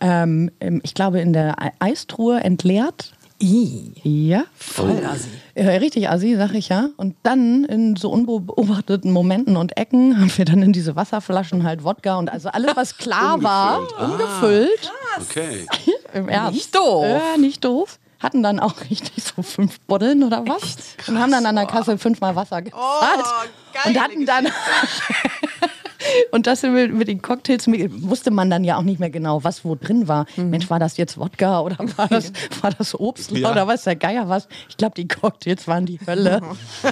ähm, 0.00 0.50
im- 0.60 0.80
ich 0.82 0.94
glaube, 0.94 1.20
in 1.20 1.32
der 1.32 1.54
Eistruhe 1.78 2.40
entleert. 2.40 3.12
I. 3.40 3.92
Ja. 4.02 4.44
Voll 4.56 5.00
assi. 5.06 5.28
Ja, 5.54 5.68
richtig 5.78 6.08
assi, 6.10 6.34
sag 6.36 6.54
ich 6.54 6.70
ja. 6.70 6.88
Und 6.96 7.14
dann 7.22 7.64
in 7.66 7.94
so 7.94 8.10
unbeobachteten 8.10 9.12
Momenten 9.12 9.56
und 9.56 9.76
Ecken 9.76 10.18
haben 10.20 10.32
wir 10.36 10.44
dann 10.44 10.60
in 10.62 10.72
diese 10.72 10.96
Wasserflaschen 10.96 11.62
halt 11.62 11.84
Wodka 11.84 12.16
und 12.16 12.30
also 12.32 12.48
alles, 12.48 12.74
was 12.74 12.96
klar 12.96 13.40
war, 13.44 13.86
umgefüllt. 14.02 14.90
Okay. 15.20 15.66
Im 16.14 16.28
Ernst. 16.28 16.54
Nicht 16.54 16.74
doof. 16.74 17.04
Ja, 17.06 17.36
nicht 17.38 17.64
doof. 17.64 18.00
Hatten 18.20 18.42
dann 18.42 18.58
auch 18.58 18.74
richtig 18.90 19.22
so 19.22 19.42
fünf 19.42 19.78
Buddeln 19.80 20.24
oder 20.24 20.44
was. 20.46 20.96
Und 21.06 21.18
haben 21.20 21.30
dann 21.30 21.46
an 21.46 21.54
der 21.54 21.66
Kasse 21.66 21.98
fünfmal 21.98 22.34
Wasser 22.34 22.62
gezahlt. 22.62 23.24
geile 23.72 23.96
und 23.96 24.02
hatten 24.02 24.26
dann. 24.26 24.48
Und 26.30 26.46
das 26.46 26.62
mit, 26.62 26.94
mit 26.94 27.08
den 27.08 27.22
Cocktails 27.22 27.66
wusste 27.68 28.30
man 28.30 28.50
dann 28.50 28.64
ja 28.64 28.76
auch 28.76 28.82
nicht 28.82 29.00
mehr 29.00 29.10
genau, 29.10 29.42
was 29.44 29.64
wo 29.64 29.74
drin 29.74 30.08
war. 30.08 30.26
Mensch, 30.36 30.68
war 30.70 30.78
das 30.78 30.96
jetzt 30.96 31.18
Wodka 31.18 31.60
oder 31.60 31.76
war 31.96 32.08
das, 32.08 32.32
war 32.62 32.70
das 32.70 32.94
Obst 32.98 33.30
Ja. 33.32 33.50
oder 33.50 33.66
was 33.66 33.84
der 33.84 33.96
Geier 33.96 34.28
was? 34.28 34.48
Ich 34.68 34.76
glaube, 34.76 34.94
die 34.96 35.08
Cocktails 35.08 35.66
waren 35.68 35.86
die 35.86 35.98
Hölle. 36.06 36.40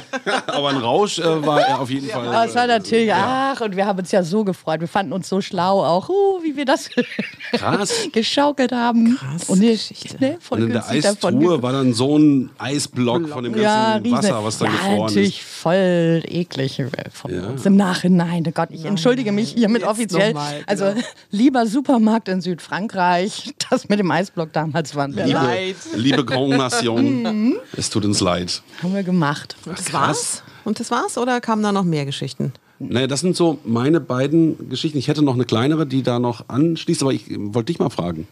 Aber 0.46 0.70
ein 0.70 0.76
Rausch 0.78 1.18
äh, 1.18 1.46
war 1.46 1.61
er 1.61 1.80
auf 1.80 1.90
jeden 1.90 2.08
Fall. 2.08 2.26
Aber 2.28 2.44
es 2.46 2.54
war 2.54 2.64
äh, 2.64 2.68
natürlich, 2.68 3.12
ach, 3.12 3.61
und 3.61 3.76
wir 3.76 3.87
haben 3.87 3.99
uns 3.99 4.12
ja 4.12 4.23
so 4.23 4.44
gefreut. 4.44 4.80
Wir 4.80 4.88
fanden 4.88 5.12
uns 5.12 5.28
so 5.28 5.40
schlau 5.40 5.85
auch, 5.85 6.08
uh, 6.08 6.42
wie 6.42 6.56
wir 6.56 6.64
das 6.64 6.90
Krass. 7.52 8.08
geschaukelt 8.12 8.73
haben. 8.73 9.16
Krass 9.16 9.49
und 9.49 9.61
die, 9.61 9.68
Geschichte. 9.73 10.16
ne, 10.20 10.37
voll 10.40 10.58
Und 10.61 10.66
in 10.68 10.73
der 10.73 10.88
Eistruhe 10.88 11.62
war 11.62 11.73
dann 11.73 11.92
so 11.94 12.18
ein 12.18 12.50
Eisblock 12.58 13.28
von 13.28 13.44
dem 13.44 13.52
ganzen 13.52 13.64
ja, 13.64 14.16
Wasser, 14.16 14.44
was 14.44 14.58
da 14.58 14.66
ja, 14.66 14.70
gefroren 14.73 14.99
natürlich 15.06 15.38
ist. 15.38 15.46
voll 15.49 16.23
eklig 16.26 16.78
äh, 16.80 16.87
von 17.12 17.35
Ja. 17.35 17.46
uns 17.49 17.64
im 17.66 17.76
Nachhinein. 17.76 18.44
Oh 18.46 18.50
Gott, 18.52 18.68
ich 18.70 18.85
entschuldige 18.85 19.05
mich 19.32 19.52
hiermit 19.52 19.82
jetzt 19.82 19.90
offiziell. 19.90 20.34
Also 20.66 20.84
genau. 20.86 21.00
lieber 21.30 21.66
Supermarkt 21.66 22.28
in 22.28 22.40
Südfrankreich, 22.40 23.54
das 23.70 23.88
mit 23.88 23.98
dem 23.98 24.10
Eisblock 24.10 24.52
damals 24.52 24.94
war 24.94 25.08
Liebe, 25.08 25.30
leid. 25.30 25.76
liebe 25.94 26.25
Grand 26.25 26.50
Mhm. 26.50 26.56
Nation, 26.56 27.56
es 27.76 27.90
tut 27.90 28.04
uns 28.04 28.20
leid. 28.20 28.62
Haben 28.82 28.94
wir 28.94 29.02
gemacht. 29.02 29.56
Und 29.66 29.78
das 29.78 29.92
war's? 29.92 30.42
Und 30.64 30.80
das 30.80 30.90
war's? 30.90 31.16
Oder 31.18 31.40
kamen 31.40 31.62
da 31.62 31.72
noch 31.72 31.84
mehr 31.84 32.04
Geschichten? 32.04 32.52
Naja, 32.78 33.06
das 33.06 33.20
sind 33.20 33.34
so 33.36 33.58
meine 33.64 34.00
beiden 34.00 34.68
Geschichten. 34.68 34.98
Ich 34.98 35.08
hätte 35.08 35.22
noch 35.22 35.34
eine 35.34 35.44
kleinere, 35.46 35.86
die 35.86 36.02
da 36.02 36.18
noch 36.18 36.48
anschließt, 36.48 37.02
aber 37.02 37.12
ich 37.12 37.25
wollte 37.30 37.72
dich 37.72 37.78
mal 37.78 37.88
fragen. 37.88 38.26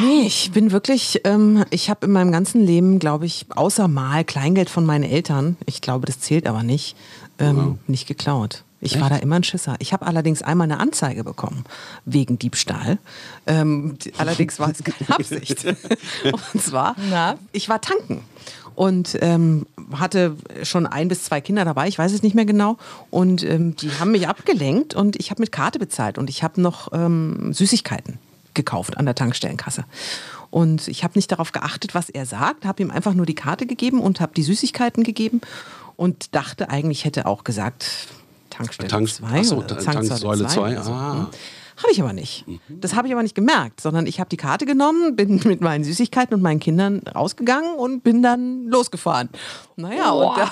Nee, 0.00 0.26
ich 0.26 0.50
bin 0.52 0.70
wirklich, 0.70 1.20
ähm, 1.24 1.64
ich 1.70 1.90
habe 1.90 2.06
in 2.06 2.12
meinem 2.12 2.30
ganzen 2.30 2.64
Leben, 2.64 2.98
glaube 2.98 3.26
ich, 3.26 3.46
außer 3.54 3.88
mal 3.88 4.24
Kleingeld 4.24 4.70
von 4.70 4.86
meinen 4.86 5.04
Eltern, 5.04 5.56
ich 5.66 5.80
glaube, 5.80 6.06
das 6.06 6.20
zählt 6.20 6.46
aber 6.46 6.62
nicht, 6.62 6.94
ähm, 7.38 7.78
nicht 7.86 8.06
geklaut. 8.06 8.64
Ich 8.80 9.00
war 9.00 9.10
da 9.10 9.16
immer 9.16 9.36
ein 9.36 9.44
Schisser. 9.44 9.76
Ich 9.80 9.92
habe 9.92 10.06
allerdings 10.06 10.42
einmal 10.42 10.66
eine 10.66 10.78
Anzeige 10.78 11.24
bekommen 11.24 11.64
wegen 12.04 12.38
Diebstahl. 12.38 12.98
Ähm, 13.46 13.98
allerdings 14.18 14.60
war 14.60 14.70
es 14.70 14.84
keine 14.84 15.10
Absicht. 15.18 15.64
Und 16.24 16.62
zwar, 16.62 16.94
Na? 17.10 17.36
ich 17.52 17.68
war 17.68 17.80
tanken 17.80 18.22
und 18.78 19.18
ähm, 19.22 19.66
hatte 19.92 20.36
schon 20.62 20.86
ein 20.86 21.08
bis 21.08 21.24
zwei 21.24 21.40
Kinder 21.40 21.64
dabei, 21.64 21.88
ich 21.88 21.98
weiß 21.98 22.12
es 22.12 22.22
nicht 22.22 22.36
mehr 22.36 22.44
genau. 22.44 22.76
Und 23.10 23.42
ähm, 23.42 23.74
die 23.74 23.90
haben 23.98 24.12
mich 24.12 24.28
abgelenkt 24.28 24.94
und 24.94 25.16
ich 25.16 25.32
habe 25.32 25.42
mit 25.42 25.50
Karte 25.50 25.80
bezahlt 25.80 26.16
und 26.16 26.30
ich 26.30 26.44
habe 26.44 26.60
noch 26.60 26.92
ähm, 26.92 27.52
Süßigkeiten 27.52 28.20
gekauft 28.54 28.96
an 28.96 29.04
der 29.04 29.16
Tankstellenkasse. 29.16 29.84
Und 30.50 30.86
ich 30.86 31.02
habe 31.02 31.18
nicht 31.18 31.32
darauf 31.32 31.50
geachtet, 31.50 31.96
was 31.96 32.08
er 32.08 32.24
sagt, 32.24 32.64
habe 32.64 32.80
ihm 32.80 32.92
einfach 32.92 33.14
nur 33.14 33.26
die 33.26 33.34
Karte 33.34 33.66
gegeben 33.66 34.00
und 34.00 34.20
habe 34.20 34.32
die 34.34 34.44
Süßigkeiten 34.44 35.02
gegeben 35.02 35.40
und 35.96 36.36
dachte 36.36 36.70
eigentlich 36.70 37.04
hätte 37.04 37.26
auch 37.26 37.42
gesagt 37.42 38.06
Tankstelle 38.58 38.88
Tank- 38.88 39.08
2 39.08 39.26
Ach 39.40 39.44
so, 39.44 39.56
oder 39.56 39.66
Ta- 39.78 39.92
Tanksäule 39.92 40.46
zwei, 40.46 40.76
ah. 40.78 41.28
Habe 41.80 41.92
ich 41.92 42.00
aber 42.02 42.12
nicht. 42.12 42.44
Das 42.68 42.96
habe 42.96 43.06
ich 43.06 43.12
aber 43.14 43.22
nicht 43.22 43.36
gemerkt, 43.36 43.80
sondern 43.80 44.08
ich 44.08 44.18
habe 44.18 44.28
die 44.28 44.36
Karte 44.36 44.66
genommen, 44.66 45.14
bin 45.14 45.36
mit 45.44 45.60
meinen 45.60 45.84
Süßigkeiten 45.84 46.34
und 46.34 46.42
meinen 46.42 46.58
Kindern 46.58 47.02
rausgegangen 47.14 47.74
und 47.76 48.02
bin 48.02 48.20
dann 48.20 48.66
losgefahren. 48.66 49.28
Naja, 49.76 50.10
und 50.10 50.36
da, 50.36 50.50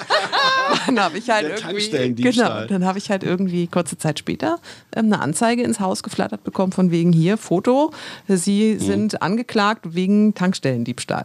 dann 0.86 0.98
habe 1.00 1.18
ich 1.18 1.28
halt 1.28 1.62
Der 1.62 2.02
irgendwie, 2.04 2.22
genau, 2.22 2.64
dann 2.64 2.86
habe 2.86 2.96
ich 2.98 3.10
halt 3.10 3.22
irgendwie 3.22 3.66
kurze 3.66 3.98
Zeit 3.98 4.18
später 4.18 4.58
ähm, 4.94 5.06
eine 5.06 5.20
Anzeige 5.20 5.62
ins 5.62 5.78
Haus 5.80 6.02
geflattert 6.02 6.42
bekommen 6.42 6.72
von 6.72 6.90
wegen 6.90 7.12
hier 7.12 7.36
Foto, 7.36 7.90
Sie 8.26 8.74
Mhm. 8.80 8.84
sind 8.84 9.22
angeklagt 9.22 9.94
wegen 9.94 10.32
Tankstellendiebstahl. 10.34 11.24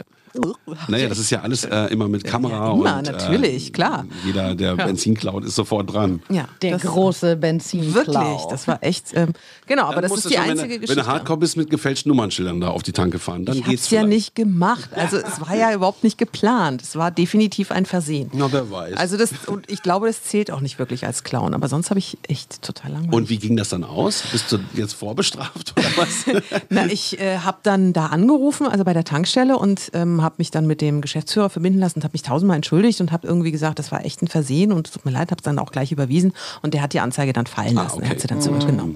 Naja, 0.88 1.10
das 1.10 1.20
ist 1.20 1.30
ja 1.30 1.42
alles 1.42 1.66
äh, 1.66 1.86
immer 1.88 2.08
mit 2.08 2.24
Kamera. 2.24 2.68
Ja, 2.68 2.74
immer, 2.74 2.98
und, 3.00 3.08
äh, 3.08 3.12
natürlich, 3.12 3.74
klar. 3.74 4.06
Jeder, 4.26 4.56
der 4.56 4.76
Benzin 4.76 5.16
klaut, 5.16 5.44
ist 5.46 5.56
sofort 5.56 5.92
dran. 5.94 6.22
Ja, 6.30 6.48
Der 6.62 6.74
das, 6.74 6.84
große 6.84 7.36
Benzin. 7.36 7.94
wirklich, 7.94 8.18
das 8.50 8.68
war 8.68 8.82
echt, 8.84 9.08
ähm, 9.14 9.34
genau, 9.68 9.84
aber 9.84 10.02
Dann 10.02 10.10
das 10.12 10.20
ist 10.20 10.30
die 10.30 10.36
schon, 10.36 10.44
einzige 10.44 10.62
wenn, 10.62 10.82
Geschichte. 10.82 10.96
Wenn 10.98 11.06
du 11.06 11.12
Hardcore 11.12 11.40
bist, 11.40 11.58
mit 11.58 11.70
gefälschten 11.70 12.10
Nummernschildern 12.10 12.62
da 12.62 12.70
auf 12.70 12.84
die 12.84 12.92
Tanke 12.94 13.20
fahren, 13.20 13.46
dann 13.46 13.58
Ich 13.58 13.64
geht's 13.66 13.84
hab's 13.84 13.92
ja 13.92 14.04
nicht 14.04 14.36
gemacht. 14.36 14.90
Also 14.96 15.18
es 15.18 15.42
war 15.42 15.56
ja 15.56 15.74
überhaupt 15.74 16.04
nicht 16.04 16.18
geplant. 16.18 16.82
Es 16.82 16.96
war 16.96 17.12
definitiv 17.12 17.72
ein 17.72 17.86
Versehen. 17.86 18.30
Na, 18.34 18.52
wer 18.52 18.70
weiß. 18.72 18.98
Also 18.98 19.18
das 19.18 19.32
und 19.48 19.70
ich 19.70 19.82
glaube, 19.82 20.08
das 20.08 20.24
zählt 20.24 20.52
auch 20.52 20.62
nicht 20.62 20.80
wirklich 20.80 21.06
als 21.06 21.24
Clown. 21.24 21.54
Aber 21.54 21.68
sonst 21.68 21.90
habe 21.90 22.00
ich 22.00 22.18
echt 22.28 22.62
total 22.62 22.92
langweilig. 22.92 23.14
und 23.14 23.30
wie 23.30 23.38
ging 23.38 23.58
das 23.58 23.70
dann 23.70 23.84
aus? 23.84 24.24
Bist 24.32 24.52
du 24.52 24.60
jetzt 24.74 24.94
vorbestraft 24.94 25.74
oder 25.78 25.88
was? 25.98 26.26
Na, 26.70 26.86
ich 26.86 27.20
äh, 27.20 27.40
habe 27.40 27.58
dann 27.64 27.94
da 27.94 28.08
angerufen, 28.08 28.68
also 28.68 28.84
bei 28.84 28.94
der 28.94 29.04
Tankstelle 29.04 29.58
und 29.58 29.90
ähm, 29.94 30.21
habe 30.22 30.36
mich 30.38 30.52
dann 30.52 30.68
mit 30.68 30.82
dem 30.82 31.02
Geschäftsführer 31.02 31.50
verbinden 31.50 31.80
lassen 31.80 32.00
und 32.00 32.04
habe 32.04 32.14
mich 32.14 32.22
tausendmal 32.22 32.56
entschuldigt 32.56 33.02
und 33.02 33.12
habe 33.12 33.28
irgendwie 33.28 33.52
gesagt, 33.52 33.80
das 33.80 33.92
war 33.92 34.06
echt 34.06 34.22
ein 34.22 34.28
Versehen 34.28 34.72
und 34.72 34.88
es 34.88 34.94
tut 34.94 35.06
mir 35.06 35.12
leid, 35.12 35.32
habe 35.32 35.40
es 35.40 35.44
dann 35.44 35.60
auch 35.60 35.72
gleich 35.72 35.92
überwiesen 35.92 36.34
und 36.62 36.74
der 36.74 36.82
hat 36.82 36.94
die 36.94 37.00
Anzeige 37.00 37.34
dann 37.34 37.46
fallen 37.48 37.78
Ah, 37.78 37.84
lassen, 37.84 37.98
okay. 37.98 38.06
er 38.06 38.10
hat 38.12 38.20
sie 38.20 38.28
dann 38.28 38.42
zurückgenommen. 38.42 38.96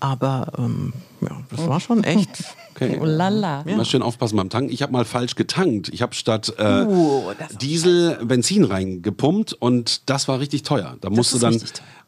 Aber 0.00 0.52
ähm, 0.58 0.92
ja, 1.20 1.30
das 1.50 1.66
war 1.68 1.80
schon 1.80 2.04
echt. 2.04 2.28
Okay. 2.74 2.98
Oh 3.00 3.04
lala. 3.04 3.60
Immer 3.66 3.84
schön 3.84 4.00
aufpassen 4.00 4.36
beim 4.38 4.48
Tanken. 4.48 4.72
Ich 4.72 4.80
habe 4.80 4.92
mal 4.92 5.04
falsch 5.04 5.34
getankt. 5.34 5.90
Ich 5.92 6.00
habe 6.00 6.14
statt 6.14 6.54
äh, 6.58 6.82
ist 6.84 7.60
Diesel 7.60 8.18
Benzin 8.24 8.64
reingepumpt 8.64 9.52
und 9.52 10.08
das 10.08 10.26
war 10.26 10.40
richtig 10.40 10.62
teuer. 10.62 10.96
Da 11.02 11.10
musste 11.10 11.36
ist 11.36 11.42
dann 11.42 11.60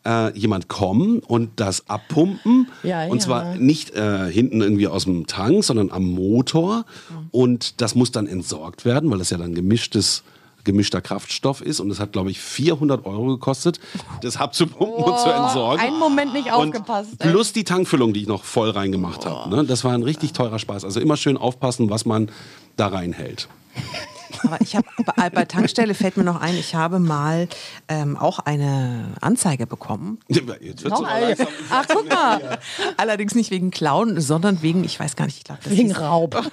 äh, 0.05 0.37
jemand 0.39 0.69
kommen 0.69 1.21
und 1.21 1.51
das 1.57 1.89
abpumpen. 1.89 2.69
Ja, 2.83 3.07
und 3.07 3.19
ja. 3.19 3.25
zwar 3.25 3.55
nicht 3.57 3.95
äh, 3.95 4.31
hinten 4.31 4.61
irgendwie 4.61 4.89
aus 4.89 5.05
dem 5.05 5.27
Tank, 5.27 5.65
sondern 5.65 5.91
am 5.91 6.05
Motor. 6.05 6.85
Und 7.31 7.81
das 7.81 7.95
muss 7.95 8.13
dann 8.13 8.27
entsorgt 8.27 8.85
werden, 8.85 9.11
weil 9.11 9.19
das 9.19 9.31
ja 9.31 9.39
dann 9.39 9.55
gemischtes 9.55 10.23
gemischter 10.65 11.01
Kraftstoff 11.01 11.61
ist 11.61 11.79
und 11.79 11.91
das 11.91 12.01
hat 12.01 12.13
glaube 12.13 12.31
ich 12.31 12.41
400 12.41 13.05
Euro 13.05 13.27
gekostet, 13.27 13.79
das 14.23 14.39
abzupumpen 14.39 15.05
und 15.05 15.19
zu 15.19 15.29
entsorgen. 15.29 15.79
einen 15.79 15.99
Moment 15.99 16.33
nicht 16.33 16.47
Und 16.47 16.69
aufgepasst, 16.75 17.11
ey. 17.19 17.31
Plus 17.31 17.53
die 17.53 17.65
Tankfüllung, 17.65 18.15
die 18.15 18.23
ich 18.23 18.27
noch 18.27 18.45
voll 18.45 18.71
reingemacht 18.71 19.27
habe. 19.27 19.55
Ne? 19.55 19.65
Das 19.65 19.85
war 19.85 19.93
ein 19.93 20.03
richtig 20.03 20.33
teurer 20.33 20.59
Spaß. 20.59 20.85
Also 20.85 21.01
immer 21.01 21.19
schön 21.19 21.37
aufpassen, 21.37 21.91
was 21.91 22.07
man 22.07 22.31
da 22.77 22.89
reinhält. 22.89 23.49
Aber 24.45 24.61
ich 24.61 24.77
habe 24.77 24.87
bei, 25.17 25.31
bei 25.31 25.45
Tankstelle 25.45 25.95
fällt 25.95 26.17
mir 26.17 26.25
noch 26.25 26.41
ein, 26.41 26.55
ich 26.57 26.75
habe 26.75 26.99
mal 26.99 27.49
ähm, 27.89 28.17
auch 28.17 28.39
eine 28.41 29.15
Anzeige 29.21 29.67
bekommen. 29.67 30.19
Jetzt 30.29 30.47
wird's 30.47 30.85
Noch 30.85 30.99
aber 31.01 31.09
ein- 31.09 31.23
langsam- 31.29 31.47
Ach, 31.71 31.85
guck 31.89 32.09
mal. 32.09 32.59
Allerdings 32.97 33.35
nicht 33.35 33.51
wegen 33.51 33.71
Clown, 33.71 34.21
sondern 34.21 34.63
wegen, 34.63 34.85
ich 34.85 34.99
weiß 35.01 35.17
gar 35.17 35.25
nicht, 35.27 35.39
ich 35.39 35.45
glaube, 35.45 35.61
das 35.65 35.73
Wegen 35.73 35.93
Raub. 35.93 36.35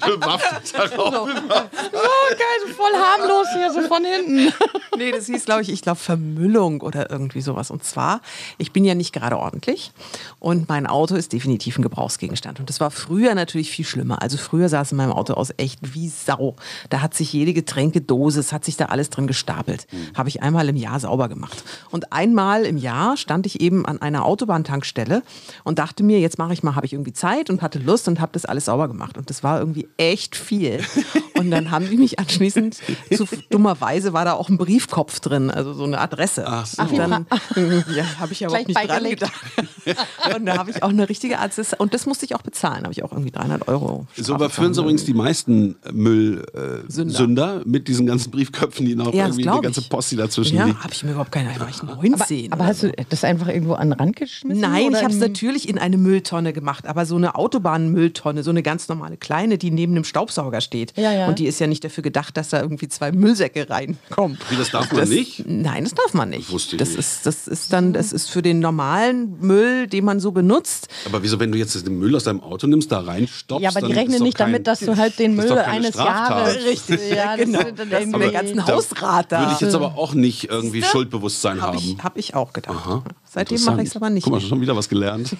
bewaffneter 0.00 0.96
Raub. 0.96 1.28
Oh, 1.28 2.30
geil, 2.30 2.58
so 2.66 2.72
voll 2.74 2.92
harmlos 2.94 3.46
hier, 3.54 3.72
so 3.72 3.80
von 3.88 4.04
hinten. 4.04 4.52
Nee, 4.96 5.10
das 5.12 5.26
hieß, 5.26 5.44
glaube 5.44 5.62
ich, 5.62 5.68
ich 5.70 5.82
glaube 5.82 5.98
Vermüllung 5.98 6.80
oder 6.80 7.10
irgendwie 7.10 7.40
sowas. 7.40 7.70
Und 7.70 7.84
zwar, 7.84 8.20
ich 8.58 8.72
bin 8.72 8.84
ja 8.84 8.94
nicht 8.94 9.12
gerade 9.12 9.38
ordentlich 9.38 9.92
und 10.38 10.68
mein 10.68 10.86
Auto 10.86 11.14
ist 11.14 11.32
definitiv 11.32 11.78
ein 11.78 11.82
Gebrauchsgegenstand. 11.82 12.60
Und 12.60 12.68
das 12.68 12.80
war 12.80 12.90
früher 12.90 13.34
natürlich 13.34 13.70
viel 13.70 13.84
schlimmer. 13.84 14.22
Also 14.22 14.36
früher 14.38 14.68
sah 14.68 14.82
es 14.82 14.92
in 14.92 14.98
meinem 14.98 15.12
Auto 15.12 15.34
aus 15.34 15.52
echt 15.56 15.94
wie 15.94 16.08
Sau. 16.08 16.51
Klo. 16.52 16.64
Da 16.90 17.00
hat 17.00 17.14
sich 17.14 17.32
jede 17.32 17.52
Getränkedose, 17.52 18.40
es 18.40 18.52
hat 18.52 18.64
sich 18.64 18.76
da 18.76 18.86
alles 18.86 19.10
drin 19.10 19.26
gestapelt. 19.26 19.86
Habe 20.14 20.28
ich 20.28 20.42
einmal 20.42 20.68
im 20.68 20.76
Jahr 20.76 21.00
sauber 21.00 21.28
gemacht. 21.28 21.64
Und 21.90 22.12
einmal 22.12 22.64
im 22.64 22.76
Jahr 22.76 23.16
stand 23.16 23.46
ich 23.46 23.60
eben 23.60 23.86
an 23.86 24.00
einer 24.00 24.24
Autobahntankstelle 24.24 25.22
und 25.64 25.78
dachte 25.78 26.02
mir, 26.02 26.20
jetzt 26.20 26.38
mache 26.38 26.52
ich 26.52 26.62
mal, 26.62 26.74
habe 26.74 26.86
ich 26.86 26.92
irgendwie 26.92 27.12
Zeit 27.12 27.50
und 27.50 27.62
hatte 27.62 27.78
Lust 27.78 28.08
und 28.08 28.20
habe 28.20 28.32
das 28.32 28.44
alles 28.44 28.66
sauber 28.66 28.88
gemacht. 28.88 29.18
Und 29.18 29.30
das 29.30 29.42
war 29.42 29.58
irgendwie 29.58 29.88
echt 29.96 30.36
viel. 30.36 30.80
Und 31.34 31.50
dann 31.50 31.72
haben 31.72 31.90
die 31.90 31.96
mich 31.96 32.20
anschließend, 32.20 32.78
so 33.10 33.26
dummerweise 33.50 34.12
war 34.12 34.24
da 34.24 34.34
auch 34.34 34.48
ein 34.48 34.58
Briefkopf 34.58 35.18
drin, 35.18 35.50
also 35.50 35.72
so 35.72 35.82
eine 35.82 35.98
Adresse. 35.98 36.44
Ach 36.46 36.66
so. 36.66 36.82
Und 36.82 36.96
dann 36.98 37.26
ja, 37.96 38.04
habe 38.20 38.32
ich 38.32 38.46
aber 38.46 38.54
auch 38.54 38.66
nicht 38.66 38.76
dran 38.76 38.86
beigelegt. 38.86 39.20
gedacht. 39.20 40.36
Und 40.36 40.46
da 40.46 40.58
habe 40.58 40.70
ich 40.70 40.84
auch 40.84 40.90
eine 40.90 41.08
richtige 41.08 41.40
Adresse 41.40 41.74
und 41.78 41.94
das 41.94 42.06
musste 42.06 42.26
ich 42.26 42.36
auch 42.36 42.42
bezahlen, 42.42 42.84
habe 42.84 42.92
ich 42.92 43.02
auch 43.02 43.10
irgendwie 43.10 43.32
300 43.32 43.66
Euro. 43.66 44.06
So 44.16 44.34
überführen 44.34 44.72
sie 44.72 44.82
übrigens 44.82 45.04
die 45.04 45.14
meisten 45.14 45.76
Müllsünder 45.90 46.41
äh, 46.54 46.90
Sünder. 46.90 47.14
Sünder 47.14 47.62
mit 47.64 47.88
diesen 47.88 48.06
ganzen 48.06 48.30
Briefköpfen, 48.30 48.86
die 48.86 48.94
noch 48.94 49.12
Ja, 49.14 49.26
das 49.28 49.36
irgendwie 49.36 49.48
eine 49.50 49.60
ganze. 49.62 49.82
Post, 49.82 50.12
die 50.12 50.16
dazwischen 50.16 50.56
Ja, 50.56 50.66
liegt. 50.66 50.78
habe 50.82 50.92
ich 50.92 51.02
mir 51.04 51.10
überhaupt 51.12 51.32
keine, 51.32 51.50
ich 51.50 51.82
Aber, 51.82 51.96
19 52.02 52.52
aber 52.52 52.60
oder 52.62 52.68
hast 52.70 52.80
so. 52.80 52.88
du 52.88 52.92
das 53.08 53.24
einfach 53.24 53.48
irgendwo 53.48 53.74
an 53.74 53.90
den 53.90 53.98
Rand 53.98 54.16
geschmissen? 54.16 54.60
Nein, 54.60 54.86
oder 54.86 54.98
ich 54.98 55.04
habe 55.04 55.14
es 55.14 55.20
natürlich 55.20 55.68
in 55.68 55.78
eine 55.78 55.96
Mülltonne 55.98 56.52
gemacht, 56.52 56.86
aber 56.86 57.06
so 57.06 57.16
eine 57.16 57.34
Autobahnmülltonne, 57.36 58.42
so 58.42 58.50
eine 58.50 58.62
ganz 58.62 58.88
normale 58.88 59.16
kleine, 59.16 59.58
die 59.58 59.70
neben 59.70 59.94
dem 59.94 60.04
Staubsauger 60.04 60.60
steht. 60.60 60.92
Ja, 60.96 61.12
ja. 61.12 61.26
Und 61.28 61.38
die 61.38 61.46
ist 61.46 61.58
ja 61.60 61.66
nicht 61.66 61.84
dafür 61.84 62.02
gedacht, 62.02 62.36
dass 62.36 62.50
da 62.50 62.60
irgendwie 62.60 62.88
zwei 62.88 63.12
Müllsäcke 63.12 63.68
reinkommen. 63.70 64.38
Wie, 64.50 64.56
das 64.56 64.70
darf 64.70 64.92
man 64.92 65.08
nicht? 65.08 65.44
Nein, 65.46 65.84
das 65.84 65.94
darf 65.94 66.14
man 66.14 66.30
nicht. 66.30 66.50
Wusste 66.50 66.76
ich 66.76 66.78
das 66.80 66.90
nicht. 66.90 66.98
ist 66.98 67.26
das 67.26 67.48
ist 67.48 67.72
dann 67.72 67.92
das 67.92 68.12
ist 68.12 68.28
für 68.30 68.42
den 68.42 68.60
normalen 68.60 69.38
Müll, 69.40 69.86
den 69.86 70.04
man 70.04 70.20
so 70.20 70.32
benutzt. 70.32 70.88
Aber 71.06 71.22
wieso, 71.22 71.38
wenn 71.40 71.52
du 71.52 71.58
jetzt 71.58 71.74
den 71.86 71.98
Müll 71.98 72.14
aus 72.16 72.24
deinem 72.24 72.40
Auto 72.40 72.66
nimmst, 72.66 72.90
da 72.92 73.00
reinstopfst? 73.00 73.62
Ja, 73.62 73.70
aber 73.70 73.86
die 73.86 73.92
rechnen 73.92 74.22
nicht 74.22 74.36
kein- 74.38 74.48
damit, 74.52 74.66
dass 74.66 74.80
du 74.80 74.96
halt 74.96 75.18
den 75.18 75.36
das 75.36 75.46
Müll 75.46 75.56
doch 75.56 75.62
keine 75.64 75.76
eines 75.86 75.96
Jahres. 76.30 76.64
Richtig, 76.64 77.00
ja, 77.14 77.36
genau. 77.36 77.58
Das, 77.62 77.74
das, 77.74 77.88
Das 77.90 78.04
ist 78.04 78.12
der 78.16 78.32
ganzen 78.32 78.66
Hausrat 78.66 79.32
da. 79.32 79.40
Würde 79.40 79.52
ich 79.54 79.60
jetzt 79.60 79.74
aber 79.74 79.96
auch 79.98 80.14
nicht 80.14 80.44
irgendwie 80.50 80.82
Schuldbewusstsein 80.82 81.60
Habe 81.60 81.76
haben. 81.76 81.84
ich, 81.98 82.02
hab 82.02 82.16
ich 82.16 82.34
auch 82.34 82.52
gedacht. 82.52 82.74
Aha, 82.76 83.02
Seitdem 83.28 83.62
mache 83.64 83.82
ich 83.82 83.88
es 83.88 83.96
aber 83.96 84.10
nicht. 84.10 84.24
Guck 84.24 84.32
mal, 84.34 84.40
schon 84.40 84.60
wieder 84.60 84.76
was 84.76 84.88
gelernt. 84.88 85.36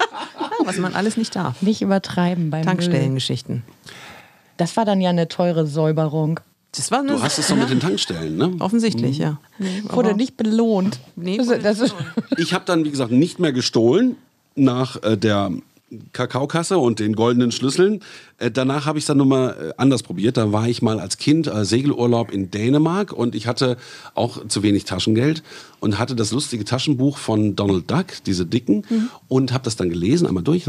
was 0.64 0.78
man 0.78 0.94
alles 0.94 1.16
nicht 1.16 1.34
darf. 1.34 1.60
Nicht 1.62 1.82
übertreiben 1.82 2.50
beim. 2.50 2.62
Tankstellengeschichten. 2.64 3.62
Das 4.56 4.76
war 4.76 4.84
dann 4.84 5.00
ja 5.00 5.10
eine 5.10 5.28
teure 5.28 5.66
Säuberung. 5.66 6.40
Das 6.74 6.90
war 6.90 7.04
Du 7.04 7.20
hast 7.20 7.38
es 7.38 7.48
doch 7.48 7.56
mit 7.56 7.68
den 7.68 7.80
Tankstellen, 7.80 8.36
ne? 8.36 8.54
offensichtlich, 8.60 9.18
ja. 9.18 9.38
Wurde 9.90 10.14
nicht 10.14 10.38
belohnt. 10.38 11.00
Nee, 11.16 11.36
das, 11.36 11.48
wurde 11.48 11.58
das, 11.58 11.80
ist- 11.80 11.94
Ich 12.38 12.54
habe 12.54 12.64
dann, 12.64 12.84
wie 12.84 12.90
gesagt, 12.90 13.10
nicht 13.12 13.38
mehr 13.38 13.52
gestohlen 13.52 14.16
nach 14.54 15.02
äh, 15.02 15.16
der 15.18 15.50
Kakaokasse 16.12 16.78
und 16.78 16.98
den 16.98 17.14
goldenen 17.14 17.52
Schlüsseln. 17.52 18.00
Äh, 18.38 18.50
danach 18.50 18.86
habe 18.86 18.98
ich 18.98 19.02
es 19.02 19.06
dann 19.06 19.18
nochmal 19.18 19.56
äh, 19.70 19.72
anders 19.76 20.02
probiert. 20.02 20.36
Da 20.36 20.52
war 20.52 20.68
ich 20.68 20.82
mal 20.82 21.00
als 21.00 21.18
Kind 21.18 21.46
äh, 21.46 21.64
Segelurlaub 21.64 22.30
in 22.30 22.50
Dänemark 22.50 23.12
und 23.12 23.34
ich 23.34 23.46
hatte 23.46 23.76
auch 24.14 24.46
zu 24.48 24.62
wenig 24.62 24.84
Taschengeld 24.84 25.42
und 25.80 25.98
hatte 25.98 26.14
das 26.14 26.32
lustige 26.32 26.64
Taschenbuch 26.64 27.18
von 27.18 27.56
Donald 27.56 27.90
Duck, 27.90 28.06
diese 28.26 28.46
dicken, 28.46 28.84
und 29.28 29.52
habe 29.52 29.64
das 29.64 29.76
dann 29.76 29.90
gelesen, 29.90 30.26
einmal 30.26 30.44
durch. 30.44 30.66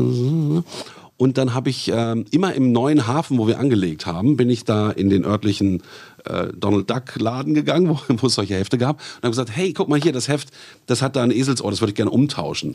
Und 1.18 1.38
dann 1.38 1.53
habe 1.53 1.70
ich 1.70 1.92
ähm, 1.94 2.25
immer 2.32 2.53
im 2.53 2.72
neuen 2.72 3.08
Hafen, 3.08 3.38
wo 3.38 3.48
wir 3.48 3.60
angelegt 3.60 4.06
haben, 4.06 4.36
bin 4.36 4.50
ich 4.50 4.65
da 4.65 4.89
in 4.89 5.10
den 5.10 5.24
örtlichen 5.25 5.84
äh, 6.25 6.48
Donald 6.56 6.89
Duck 6.89 7.15
Laden 7.20 7.53
gegangen, 7.53 7.89
wo, 7.89 8.00
wo 8.08 8.27
es 8.27 8.36
solche 8.36 8.56
Hefte 8.56 8.77
gab. 8.77 8.98
Und 8.98 9.24
habe 9.24 9.30
gesagt, 9.30 9.56
hey, 9.56 9.74
guck 9.74 9.89
mal 9.89 10.01
hier, 10.01 10.13
das 10.13 10.27
Heft, 10.27 10.50
das 10.86 11.01
hat 11.01 11.15
da 11.15 11.24
ein 11.24 11.32
Eselsohr, 11.32 11.72
das 11.72 11.82
würde 11.82 11.92
ich 11.92 11.96
gerne 11.96 12.12
umtauschen. 12.12 12.74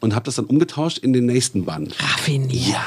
Und 0.00 0.14
habe 0.14 0.24
das 0.24 0.36
dann 0.36 0.46
umgetauscht 0.46 0.98
in 0.98 1.12
den 1.12 1.26
nächsten 1.26 1.64
Band. 1.64 1.96
Raffiniert. 2.02 2.68
Ja. 2.68 2.84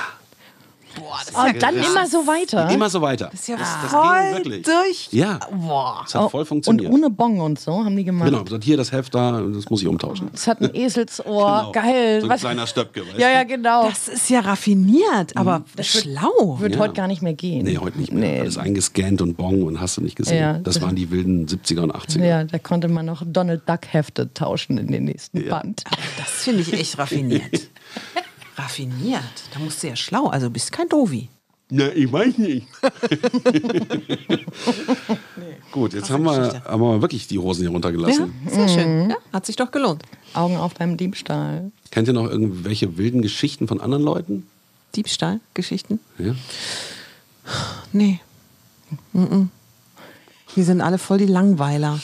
Und 0.99 1.61
dann 1.63 1.75
immer 1.75 2.07
so 2.07 2.25
weiter. 2.27 2.69
Immer 2.69 2.89
so 2.89 3.01
weiter. 3.01 3.29
Das 3.31 3.41
ist 3.41 3.47
ja 3.47 3.57
das 3.57 3.69
voll 3.91 4.03
ging 4.43 4.51
wirklich. 4.51 4.61
durch. 4.65 5.07
Ja. 5.11 5.39
Boah. 5.51 6.01
Das 6.03 6.15
hat 6.15 6.31
voll 6.31 6.41
und 6.41 6.47
funktioniert. 6.47 6.91
ohne 6.91 7.09
Bon 7.09 7.39
und 7.41 7.59
so 7.59 7.83
haben 7.83 7.95
die 7.95 8.03
gemacht. 8.03 8.29
Genau, 8.29 8.43
gesagt, 8.43 8.63
hier 8.63 8.77
das 8.77 8.91
Heft 8.91 9.13
da, 9.15 9.41
das 9.41 9.69
muss 9.69 9.81
ich 9.81 9.87
umtauschen. 9.87 10.29
Es 10.33 10.47
hat 10.47 10.61
ein 10.61 10.71
Eselsohr. 10.75 11.25
Genau. 11.25 11.71
Geil. 11.71 12.21
So 12.21 12.29
ein 12.29 12.39
kleiner 12.39 12.67
Stöpke, 12.67 13.01
weißt 13.07 13.17
Ja, 13.17 13.29
ja, 13.29 13.43
genau. 13.43 13.87
Das 13.89 14.07
ist 14.07 14.29
ja 14.29 14.39
raffiniert, 14.41 15.35
aber 15.35 15.63
schlau. 15.81 16.57
Wird 16.59 16.73
Ja. 16.75 16.79
heute 16.79 16.93
gar 16.93 17.07
nicht 17.07 17.21
mehr 17.21 17.33
gehen. 17.33 17.65
Nee, 17.65 17.77
heute 17.77 17.99
nicht 17.99 18.11
mehr. 18.11 18.29
Nee. 18.33 18.39
Alles 18.41 18.57
eingescannt 18.57 19.21
und 19.21 19.35
Bong 19.37 19.63
und 19.63 19.79
hast 19.79 19.97
du 19.97 20.01
nicht 20.01 20.15
gesehen. 20.15 20.37
Ja, 20.39 20.53
das 20.53 20.75
das- 20.75 20.83
waren 20.83 20.95
die 20.95 21.11
wilden 21.11 21.45
70er 21.47 21.81
und 21.81 21.93
80er. 21.95 22.25
Ja, 22.25 22.43
da 22.43 22.57
konnte 22.59 22.87
man 22.87 23.05
noch 23.05 23.23
Donald 23.25 23.67
Duck 23.67 23.81
Hefte 23.91 24.33
tauschen 24.33 24.77
in 24.77 24.87
den 24.87 25.05
nächsten 25.05 25.43
Ja. 25.45 25.59
Band. 25.59 25.83
Das 26.17 26.29
finde 26.43 26.61
ich 26.61 26.73
echt 26.73 26.97
raffiniert. 26.97 27.43
raffiniert. 28.55 29.24
Da 29.53 29.59
musst 29.59 29.81
du 29.83 29.88
ja 29.88 29.95
schlau, 29.95 30.27
also 30.27 30.50
bist 30.50 30.71
kein 30.71 30.89
Dovi. 30.89 31.30
Na, 31.69 31.88
ich 31.93 32.12
weiß 32.12 32.38
nicht. 32.38 32.67
Gut, 35.71 35.93
jetzt 35.93 36.10
haben 36.10 36.23
wir 36.23 36.62
aber 36.67 37.01
wirklich 37.01 37.27
die 37.27 37.39
Hosen 37.39 37.62
hier 37.62 37.69
Ja, 37.69 37.73
runtergelassen. 37.73 38.34
sehr 38.47 38.67
schön. 38.67 39.10
Ja, 39.10 39.15
hat 39.34 39.45
sich 39.45 39.56
doch 39.56 39.71
gelohnt. 39.71 40.03
Augen 40.34 40.58
auf 40.58 40.75
beim 40.75 40.95
Diebstahl. 40.97 41.71
Kennt 41.91 42.08
ihr 42.08 42.13
noch 42.13 42.30
irgendwelche 42.30 42.97
wilden 42.97 43.21
Geschichten 43.21 43.67
von 43.67 43.82
anderen 43.82 44.03
Leuten? 44.03 44.47
Diebstahl-Geschichten? 44.95 45.99
Ja? 46.19 46.36
Nee. 47.91 48.19
Mhm. 49.13 49.49
Wir 50.53 50.63
sind 50.63 50.82
alle 50.82 50.97
voll 50.97 51.17
die 51.17 51.25
Langweiler. 51.25 51.99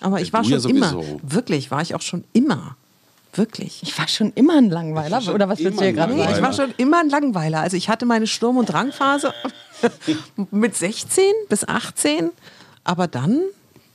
Aber 0.00 0.20
ich 0.20 0.28
Ja, 0.28 0.32
war 0.34 0.42
du 0.42 0.48
ja 0.48 0.60
schon 0.60 0.70
immer. 0.76 1.02
Wirklich, 1.22 1.70
war 1.70 1.82
ich 1.82 1.94
auch 1.94 2.00
schon 2.02 2.24
immer. 2.32 2.76
Wirklich. 3.34 3.82
Ich 3.82 3.98
war 3.98 4.08
schon 4.08 4.32
immer 4.34 4.56
ein 4.56 4.70
Langweiler. 4.70 5.22
Oder 5.32 5.48
was 5.48 5.58
willst 5.58 5.80
du 5.80 5.84
hier 5.84 5.92
gerade 5.92 6.16
sagen? 6.16 6.32
ich 6.34 6.42
war 6.42 6.52
schon 6.52 6.74
immer 6.76 7.00
ein 7.00 7.08
Langweiler. 7.08 7.60
Also 7.60 7.76
ich 7.76 7.88
hatte 7.88 8.06
meine 8.06 8.26
Sturm- 8.26 8.56
und 8.56 8.66
Drangphase 8.66 9.32
mit 10.50 10.76
16 10.76 11.24
bis 11.48 11.66
18. 11.66 12.30
Aber 12.84 13.06
dann 13.06 13.40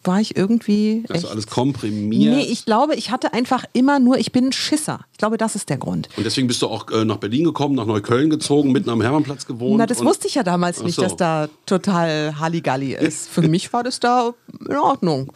war 0.03 0.21
ich 0.21 0.35
irgendwie. 0.37 1.03
Hast 1.11 1.23
du 1.23 1.27
alles 1.27 1.47
komprimiert? 1.47 2.35
Nee, 2.35 2.43
ich 2.43 2.65
glaube, 2.65 2.95
ich 2.95 3.11
hatte 3.11 3.33
einfach 3.33 3.65
immer 3.73 3.99
nur, 3.99 4.17
ich 4.17 4.31
bin 4.31 4.47
ein 4.47 4.51
Schisser. 4.51 5.01
Ich 5.11 5.17
glaube, 5.17 5.37
das 5.37 5.55
ist 5.55 5.69
der 5.69 5.77
Grund. 5.77 6.09
und 6.15 6.25
deswegen 6.25 6.47
bist 6.47 6.61
du 6.61 6.67
auch 6.67 6.89
äh, 6.91 7.03
nach 7.05 7.17
Berlin 7.17 7.43
gekommen, 7.43 7.75
nach 7.75 7.85
Neukölln 7.85 8.29
gezogen, 8.29 8.71
mitten 8.71 8.89
am 8.89 9.01
Hermannplatz 9.01 9.45
gewohnt. 9.45 9.77
Na, 9.77 9.85
das 9.85 10.03
wusste 10.03 10.27
ich 10.27 10.35
ja 10.35 10.43
damals 10.43 10.81
nicht, 10.81 10.95
so. 10.95 11.01
dass 11.01 11.15
da 11.15 11.49
total 11.65 12.39
Halligalli 12.39 12.95
ist. 12.95 13.29
Für 13.29 13.41
mich 13.41 13.71
war 13.73 13.83
das 13.83 13.99
da 13.99 14.33
in 14.67 14.77
Ordnung. 14.77 15.31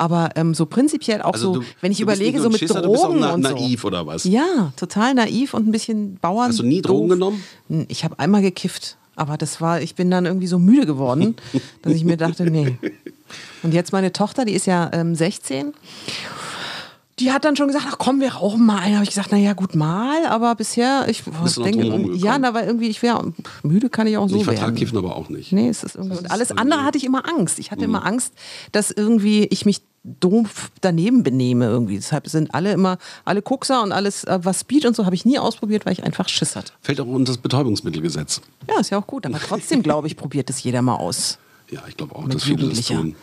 Aber 0.00 0.30
ähm, 0.36 0.54
so 0.54 0.64
prinzipiell 0.66 1.22
auch 1.22 1.32
Also 1.32 1.54
so, 1.54 1.60
du- 1.60 1.66
wenn 1.80 1.90
ich 1.90 2.00
überlege, 2.00 2.40
so 2.40 2.48
mit 2.50 2.60
Schisser, 2.60 2.82
du 2.82 2.92
bist 2.92 3.02
auch 3.02 3.08
Drogen 3.08 3.20
na- 3.20 3.34
und 3.34 3.42
so. 3.44 3.54
naiv 3.54 3.84
oder 3.84 4.06
was? 4.06 4.22
Ja, 4.22 4.72
total 4.76 5.14
naiv 5.14 5.54
und 5.54 5.66
ein 5.66 5.72
bisschen 5.72 6.18
Bauern. 6.20 6.50
Hast 6.50 6.60
du 6.60 6.62
nie 6.62 6.80
Drogen 6.82 7.08
doof. 7.08 7.16
genommen? 7.68 7.86
Ich 7.88 8.04
habe 8.04 8.16
einmal 8.20 8.40
gekifft, 8.42 8.96
aber 9.16 9.36
das 9.36 9.60
war, 9.60 9.80
ich 9.82 9.96
bin 9.96 10.08
dann 10.08 10.24
irgendwie 10.24 10.46
so 10.46 10.60
müde 10.60 10.86
geworden, 10.86 11.34
dass 11.82 11.94
ich 11.94 12.04
mir 12.04 12.16
dachte, 12.16 12.44
nee. 12.48 12.78
Und 13.64 13.74
jetzt 13.74 13.92
meine 13.92 14.12
Tochter, 14.12 14.44
die 14.44 14.52
ist 14.52 14.66
ja 14.66 14.88
ähm, 14.94 15.16
16. 15.16 15.74
Die 17.20 17.32
hat 17.32 17.44
dann 17.44 17.56
schon 17.56 17.66
gesagt, 17.68 17.86
ach 17.88 17.98
komm, 17.98 18.20
wir 18.20 18.34
rauchen 18.34 18.64
mal 18.64 18.78
einen. 18.78 18.94
Habe 18.94 19.04
ich 19.04 19.10
gesagt, 19.10 19.32
naja, 19.32 19.52
gut 19.52 19.74
mal, 19.74 20.26
aber 20.26 20.54
bisher, 20.54 21.06
ich 21.08 21.24
Bist 21.24 21.58
denke, 21.58 21.84
ja, 22.16 22.38
na, 22.38 22.54
weil 22.54 22.66
irgendwie, 22.66 22.88
ich 22.88 23.02
wäre, 23.02 23.32
müde 23.62 23.88
kann 23.90 24.06
ich 24.06 24.16
auch 24.16 24.28
so 24.28 24.36
ich 24.36 24.46
werden. 24.46 24.74
Kiffen 24.74 24.96
aber 24.98 25.16
auch 25.16 25.28
nicht. 25.28 25.52
Nee, 25.52 25.68
es 25.68 25.82
ist 25.82 25.96
irgendwie. 25.96 26.18
Und 26.18 26.30
alles 26.30 26.52
andere 26.52 26.84
hatte 26.84 26.98
ich 26.98 27.04
immer 27.04 27.28
Angst. 27.28 27.58
Ich 27.58 27.70
hatte 27.70 27.80
Mhm. 27.82 27.94
immer 27.94 28.06
Angst, 28.06 28.32
dass 28.72 28.90
irgendwie 28.90 29.44
ich 29.44 29.64
mich 29.66 29.82
doof 30.04 30.70
daneben 30.80 31.22
benehme 31.22 31.66
irgendwie. 31.66 31.96
Deshalb 31.96 32.28
sind 32.28 32.54
alle 32.54 32.72
immer, 32.72 32.98
alle 33.24 33.42
Kuxer 33.42 33.82
und 33.82 33.92
alles, 33.92 34.24
äh, 34.24 34.38
was 34.42 34.60
Speed 34.60 34.86
und 34.86 34.96
so, 34.96 35.04
habe 35.04 35.14
ich 35.14 35.24
nie 35.24 35.38
ausprobiert, 35.38 35.84
weil 35.86 35.92
ich 35.92 36.04
einfach 36.04 36.28
Schiss 36.28 36.56
hatte. 36.56 36.72
Fällt 36.80 37.00
auch 37.00 37.06
unter 37.06 37.32
das 37.32 37.38
Betäubungsmittelgesetz. 37.38 38.40
Ja, 38.68 38.80
ist 38.80 38.90
ja 38.90 38.98
auch 38.98 39.06
gut, 39.06 39.26
aber 39.26 39.38
trotzdem, 39.38 39.82
glaube 39.82 40.06
ich, 40.06 40.16
probiert 40.16 40.48
es 40.50 40.62
jeder 40.62 40.82
mal 40.82 40.94
aus. 40.96 41.38
Ja, 41.70 41.82
ich 41.88 41.96
glaube 41.96 42.14
auch, 42.14 42.24
Mit 42.24 42.34
dass 42.36 42.44
viele 42.44 42.68
das 42.68 42.80
tun. 42.86 43.14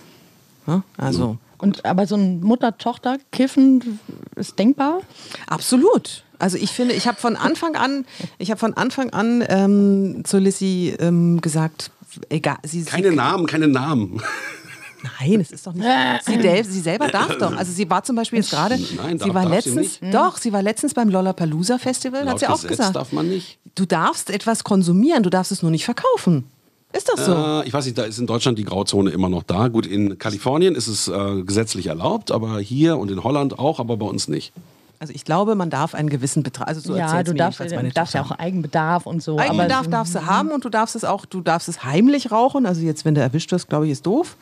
Ja, 0.67 0.83
also, 0.97 1.37
Und, 1.57 1.85
aber 1.85 2.05
so 2.07 2.15
ein 2.15 2.41
Mutter-Tochter-Kiffen 2.41 3.99
ist 4.35 4.57
denkbar? 4.59 5.01
absolut. 5.47 6.23
Also 6.37 6.57
ich 6.57 6.71
finde, 6.71 6.93
ich 6.95 7.07
habe 7.07 7.17
von 7.17 7.37
Anfang 7.37 7.75
an, 7.77 8.05
ich 8.39 8.51
habe 8.51 8.59
von 8.59 8.73
Anfang 8.73 9.11
an 9.11 9.41
ähm, 9.47 10.23
zu 10.25 10.37
Lissy 10.37 10.93
ähm, 10.99 11.39
gesagt, 11.39 11.91
egal, 12.29 12.57
sie, 12.63 12.83
Keine 12.83 13.11
sie, 13.11 13.15
Namen, 13.15 13.47
keine 13.47 13.69
Namen. 13.69 14.21
Nein, 15.21 15.39
es 15.39 15.51
ist 15.51 15.65
doch 15.65 15.73
nicht. 15.73 15.85
Sie, 16.25 16.37
del- 16.37 16.65
sie 16.65 16.81
selber 16.81 17.07
darf 17.09 17.37
doch. 17.37 17.55
Also 17.55 17.71
sie 17.71 17.87
war 17.89 18.03
zum 18.03 18.15
Beispiel 18.15 18.39
jetzt 18.39 18.49
gerade. 18.49 18.75
Nein, 18.97 19.19
sie 19.19 19.25
darf- 19.25 19.33
war 19.35 19.43
darf 19.45 19.63
sie 19.63 19.69
letztens. 19.69 20.01
nicht. 20.01 20.13
Doch, 20.13 20.37
sie 20.37 20.51
war 20.51 20.61
letztens 20.63 20.93
beim 20.95 21.09
Lollapalooza 21.09 21.77
Festival. 21.77 22.27
hat 22.27 22.39
sie 22.39 22.47
auch 22.47 22.55
Gesetz 22.55 22.69
gesagt. 22.71 22.95
darf 22.95 23.11
man 23.13 23.29
nicht. 23.29 23.59
Du 23.75 23.85
darfst 23.85 24.29
etwas 24.31 24.63
konsumieren, 24.63 25.21
du 25.23 25.29
darfst 25.29 25.51
es 25.53 25.61
nur 25.61 25.71
nicht 25.71 25.85
verkaufen. 25.85 26.45
Ist 26.93 27.09
das 27.09 27.25
so? 27.25 27.33
Äh, 27.33 27.67
ich 27.67 27.73
weiß 27.73 27.85
nicht, 27.85 27.97
da 27.97 28.03
ist 28.03 28.19
in 28.19 28.27
Deutschland 28.27 28.57
die 28.57 28.63
Grauzone 28.63 29.09
immer 29.11 29.29
noch 29.29 29.43
da. 29.43 29.67
Gut, 29.67 29.85
in 29.85 30.17
Kalifornien 30.17 30.75
ist 30.75 30.87
es 30.87 31.07
äh, 31.07 31.41
gesetzlich 31.43 31.87
erlaubt, 31.87 32.31
aber 32.31 32.59
hier 32.59 32.97
und 32.97 33.11
in 33.11 33.23
Holland 33.23 33.59
auch, 33.59 33.79
aber 33.79 33.97
bei 33.97 34.05
uns 34.05 34.27
nicht. 34.27 34.53
Also 34.99 35.13
ich 35.13 35.25
glaube, 35.25 35.55
man 35.55 35.69
darf 35.69 35.93
einen 35.93 36.09
gewissen 36.09 36.41
Betrag. 36.41 36.67
Also 36.67 36.79
so 36.79 36.95
ja, 36.95 37.21
du 37.21 37.33
mir 37.33 37.37
darfst, 37.37 37.59
meine 37.59 37.89
du 37.89 37.93
darfst 37.93 38.13
ja 38.13 38.23
auch 38.23 38.31
Eigenbedarf 38.31 39.05
und 39.05 39.21
so. 39.21 39.37
Eigenbedarf 39.37 39.81
aber, 39.81 39.89
darfst 39.89 40.15
du 40.15 40.25
haben 40.25 40.51
und 40.51 40.63
du 40.63 40.69
darfst 40.69 40.95
es 40.95 41.03
auch, 41.03 41.25
du 41.25 41.41
darfst 41.41 41.67
es 41.67 41.83
heimlich 41.83 42.31
rauchen. 42.31 42.65
Also 42.65 42.81
jetzt, 42.81 43.03
wenn 43.03 43.13
du 43.13 43.21
erwischt 43.21 43.51
wirst, 43.51 43.67
glaube 43.67 43.85
ich, 43.85 43.91
ist 43.91 44.05
doof. 44.05 44.37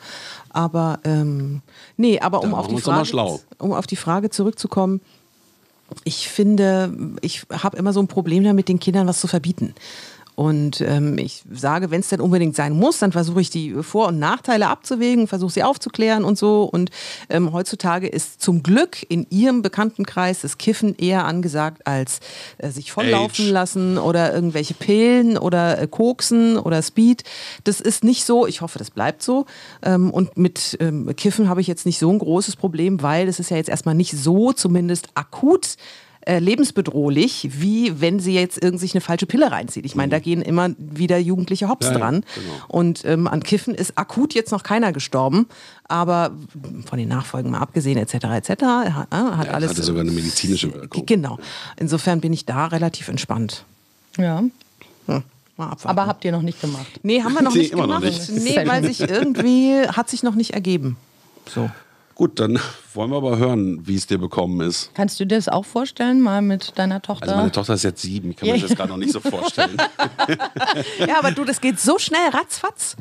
Aber 0.50 1.00
ähm, 1.04 1.60
nee, 1.96 2.20
aber 2.20 2.42
um 2.42 2.54
auf, 2.54 2.66
Frage, 2.80 3.40
um 3.58 3.72
auf 3.72 3.86
die 3.86 3.96
Frage 3.96 4.30
zurückzukommen, 4.30 5.00
ich 6.04 6.28
finde, 6.28 6.96
ich 7.20 7.44
habe 7.50 7.76
immer 7.76 7.92
so 7.92 8.00
ein 8.00 8.08
Problem 8.08 8.44
damit, 8.44 8.68
den 8.68 8.78
Kindern 8.78 9.06
was 9.06 9.20
zu 9.20 9.26
verbieten. 9.26 9.74
Und 10.34 10.80
ähm, 10.80 11.16
ich 11.18 11.44
sage, 11.50 11.90
wenn 11.90 12.00
es 12.00 12.08
denn 12.08 12.20
unbedingt 12.20 12.56
sein 12.56 12.72
muss, 12.72 12.98
dann 12.98 13.12
versuche 13.12 13.40
ich 13.40 13.50
die 13.50 13.72
Vor- 13.82 14.08
und 14.08 14.18
Nachteile 14.18 14.68
abzuwägen, 14.68 15.28
versuche 15.28 15.52
sie 15.52 15.62
aufzuklären 15.62 16.24
und 16.24 16.36
so. 16.36 16.64
Und 16.64 16.90
ähm, 17.28 17.52
heutzutage 17.52 18.08
ist 18.08 18.42
zum 18.42 18.62
Glück 18.62 19.04
in 19.08 19.26
ihrem 19.30 19.62
Bekanntenkreis 19.62 20.40
das 20.40 20.58
Kiffen 20.58 20.96
eher 20.96 21.24
angesagt 21.24 21.86
als 21.86 22.20
äh, 22.58 22.70
sich 22.70 22.90
volllaufen 22.90 23.46
Age. 23.46 23.52
lassen 23.52 23.98
oder 23.98 24.34
irgendwelche 24.34 24.74
Pillen 24.74 25.38
oder 25.38 25.80
äh, 25.80 25.86
Koksen 25.86 26.58
oder 26.58 26.82
Speed. 26.82 27.22
Das 27.62 27.80
ist 27.80 28.02
nicht 28.02 28.24
so. 28.24 28.46
Ich 28.46 28.60
hoffe, 28.60 28.78
das 28.78 28.90
bleibt 28.90 29.22
so. 29.22 29.46
Ähm, 29.82 30.10
und 30.10 30.36
mit 30.36 30.76
ähm, 30.80 31.14
Kiffen 31.16 31.48
habe 31.48 31.60
ich 31.60 31.68
jetzt 31.68 31.86
nicht 31.86 32.00
so 32.00 32.10
ein 32.10 32.18
großes 32.18 32.56
Problem, 32.56 33.02
weil 33.02 33.28
es 33.28 33.38
ist 33.38 33.50
ja 33.50 33.56
jetzt 33.56 33.68
erstmal 33.70 33.94
nicht 33.94 34.12
so 34.12 34.52
zumindest 34.52 35.08
akut 35.14 35.76
äh, 36.26 36.38
lebensbedrohlich, 36.38 37.48
wie 37.60 38.00
wenn 38.00 38.18
sie 38.20 38.34
jetzt 38.34 38.62
irgend 38.62 38.80
sich 38.80 38.94
eine 38.94 39.00
falsche 39.00 39.26
Pille 39.26 39.50
reinzieht. 39.50 39.84
Ich 39.84 39.94
meine, 39.94 40.10
da 40.10 40.18
gehen 40.18 40.42
immer 40.42 40.70
wieder 40.78 41.18
Jugendliche 41.18 41.68
Hops 41.68 41.86
Ja, 41.86 41.92
ja, 41.92 41.98
dran. 41.98 42.24
genau. 42.34 42.46
Und 42.68 43.04
ähm, 43.04 43.26
an 43.26 43.42
Kiffen 43.42 43.74
ist 43.74 43.96
akut 43.98 44.34
jetzt 44.34 44.50
noch 44.50 44.62
keiner 44.62 44.92
gestorben, 44.92 45.46
aber 45.86 46.32
von 46.86 46.98
den 46.98 47.08
Nachfolgen 47.08 47.50
mal 47.50 47.58
abgesehen, 47.60 47.98
etc., 47.98 48.14
etc., 48.14 48.48
hat, 48.50 48.58
äh, 48.62 48.64
hat 48.64 49.08
Ja, 49.12 49.52
alles. 49.52 49.70
hatte 49.70 49.82
sogar 49.82 50.02
eine 50.02 50.12
medizinische 50.12 50.72
Wirkung. 50.72 51.04
Genau. 51.06 51.38
Insofern 51.76 52.20
bin 52.20 52.32
ich 52.32 52.44
da 52.46 52.66
relativ 52.66 53.08
entspannt. 53.08 53.64
Ja. 54.16 54.38
Hm. 54.38 54.52
Mal 55.06 55.66
abwarten. 55.66 55.86
Aber 55.88 56.06
habt 56.06 56.24
ihr 56.24 56.32
noch 56.32 56.42
nicht 56.42 56.60
gemacht. 56.60 56.86
nee, 57.02 57.22
haben 57.22 57.34
wir 57.34 57.42
noch 57.42 57.52
Nee, 57.54 57.60
nicht 57.60 57.72
immer 57.72 57.86
noch 57.86 58.00
gemacht. 58.00 58.28
nicht. 58.30 58.44
Nee, 58.44 58.60
weil 58.66 58.82
sich 58.84 59.00
irgendwie 59.00 59.86
hat 59.88 60.10
sich 60.10 60.22
noch 60.22 60.34
nicht 60.34 60.52
ergeben. 60.52 60.96
So. 61.48 61.70
Gut, 62.14 62.38
dann 62.38 62.60
wollen 62.94 63.10
wir 63.10 63.16
aber 63.16 63.38
hören, 63.38 63.80
wie 63.86 63.96
es 63.96 64.06
dir 64.06 64.18
bekommen 64.18 64.60
ist. 64.60 64.90
Kannst 64.94 65.18
du 65.18 65.24
dir 65.26 65.34
das 65.36 65.48
auch 65.48 65.64
vorstellen, 65.64 66.20
mal 66.20 66.42
mit 66.42 66.78
deiner 66.78 67.02
Tochter? 67.02 67.24
Also 67.24 67.36
meine 67.36 67.50
Tochter 67.50 67.74
ist 67.74 67.82
jetzt 67.82 68.02
sieben, 68.02 68.30
ich 68.30 68.36
kann 68.36 68.46
mir 68.48 68.54
Ja. 68.54 68.60
das 68.60 68.70
jetzt 68.70 68.78
gerade 68.78 68.90
noch 68.90 68.98
nicht 68.98 69.12
so 69.12 69.20
vorstellen. 69.20 69.76
Ja, 71.06 71.18
aber 71.18 71.32
du, 71.32 71.44
das 71.44 71.60
geht 71.60 71.80
so 71.80 71.98
schnell, 71.98 72.28
ratzfatz. 72.30 72.96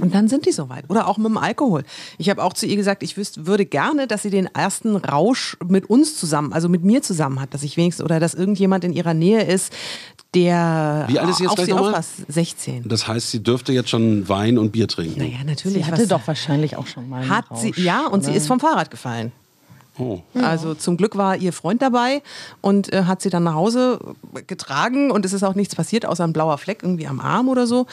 Und 0.00 0.14
dann 0.14 0.28
sind 0.28 0.46
die 0.46 0.52
soweit. 0.52 0.88
Oder 0.90 1.06
auch 1.08 1.16
mit 1.18 1.26
dem 1.26 1.38
Alkohol. 1.38 1.84
Ich 2.18 2.28
habe 2.30 2.42
auch 2.42 2.52
zu 2.52 2.66
ihr 2.66 2.76
gesagt, 2.76 3.02
ich 3.02 3.16
wüsste, 3.16 3.46
würde 3.46 3.64
gerne, 3.66 4.06
dass 4.06 4.22
sie 4.22 4.30
den 4.30 4.46
ersten 4.46 4.96
Rausch 4.96 5.56
mit 5.66 5.88
uns 5.88 6.16
zusammen, 6.18 6.52
also 6.52 6.68
mit 6.68 6.82
mir 6.84 7.02
zusammen 7.02 7.40
hat, 7.40 7.54
dass 7.54 7.62
ich 7.62 7.76
wenigstens, 7.76 8.04
oder 8.04 8.20
dass 8.20 8.34
irgendjemand 8.34 8.84
in 8.84 8.92
ihrer 8.92 9.14
Nähe 9.14 9.42
ist, 9.42 9.72
der 10.34 11.04
Wie 11.08 11.18
alt 11.18 11.30
ist 11.30 11.36
sie 11.38 11.44
jetzt 11.44 11.58
auf 11.58 11.64
sie 11.64 11.70
nochmal? 11.70 11.90
aufpasst. 11.90 12.10
16. 12.28 12.88
Das 12.88 13.08
heißt, 13.08 13.30
sie 13.30 13.42
dürfte 13.42 13.72
jetzt 13.72 13.88
schon 13.90 14.28
Wein 14.28 14.58
und 14.58 14.72
Bier 14.72 14.88
trinken. 14.88 15.18
Naja, 15.18 15.38
natürlich. 15.46 15.84
sie 15.84 15.90
hatte 15.90 16.02
was- 16.02 16.08
doch 16.08 16.26
wahrscheinlich 16.26 16.76
auch 16.76 16.86
schon 16.86 17.08
mal 17.08 17.22
einen 17.22 17.30
hat 17.30 17.50
Rausch, 17.50 17.60
sie, 17.60 17.72
ja, 17.76 18.06
und 18.06 18.22
sie 18.24 18.30
oder? 18.30 18.36
ist 18.38 18.46
vom 18.46 18.60
Fahrrad 18.60 18.90
gefallen. 18.90 19.32
Oh. 19.98 20.20
Also 20.34 20.74
zum 20.74 20.98
Glück 20.98 21.16
war 21.16 21.36
ihr 21.38 21.54
Freund 21.54 21.80
dabei 21.80 22.20
und 22.60 22.92
äh, 22.92 23.04
hat 23.04 23.22
sie 23.22 23.30
dann 23.30 23.44
nach 23.44 23.54
Hause 23.54 23.98
getragen 24.46 25.10
und 25.10 25.24
es 25.24 25.32
ist 25.32 25.42
auch 25.42 25.54
nichts 25.54 25.74
passiert, 25.74 26.04
außer 26.04 26.22
ein 26.22 26.34
blauer 26.34 26.58
Fleck 26.58 26.80
irgendwie 26.82 27.06
am 27.06 27.18
Arm 27.18 27.48
oder 27.48 27.66
so. 27.66 27.86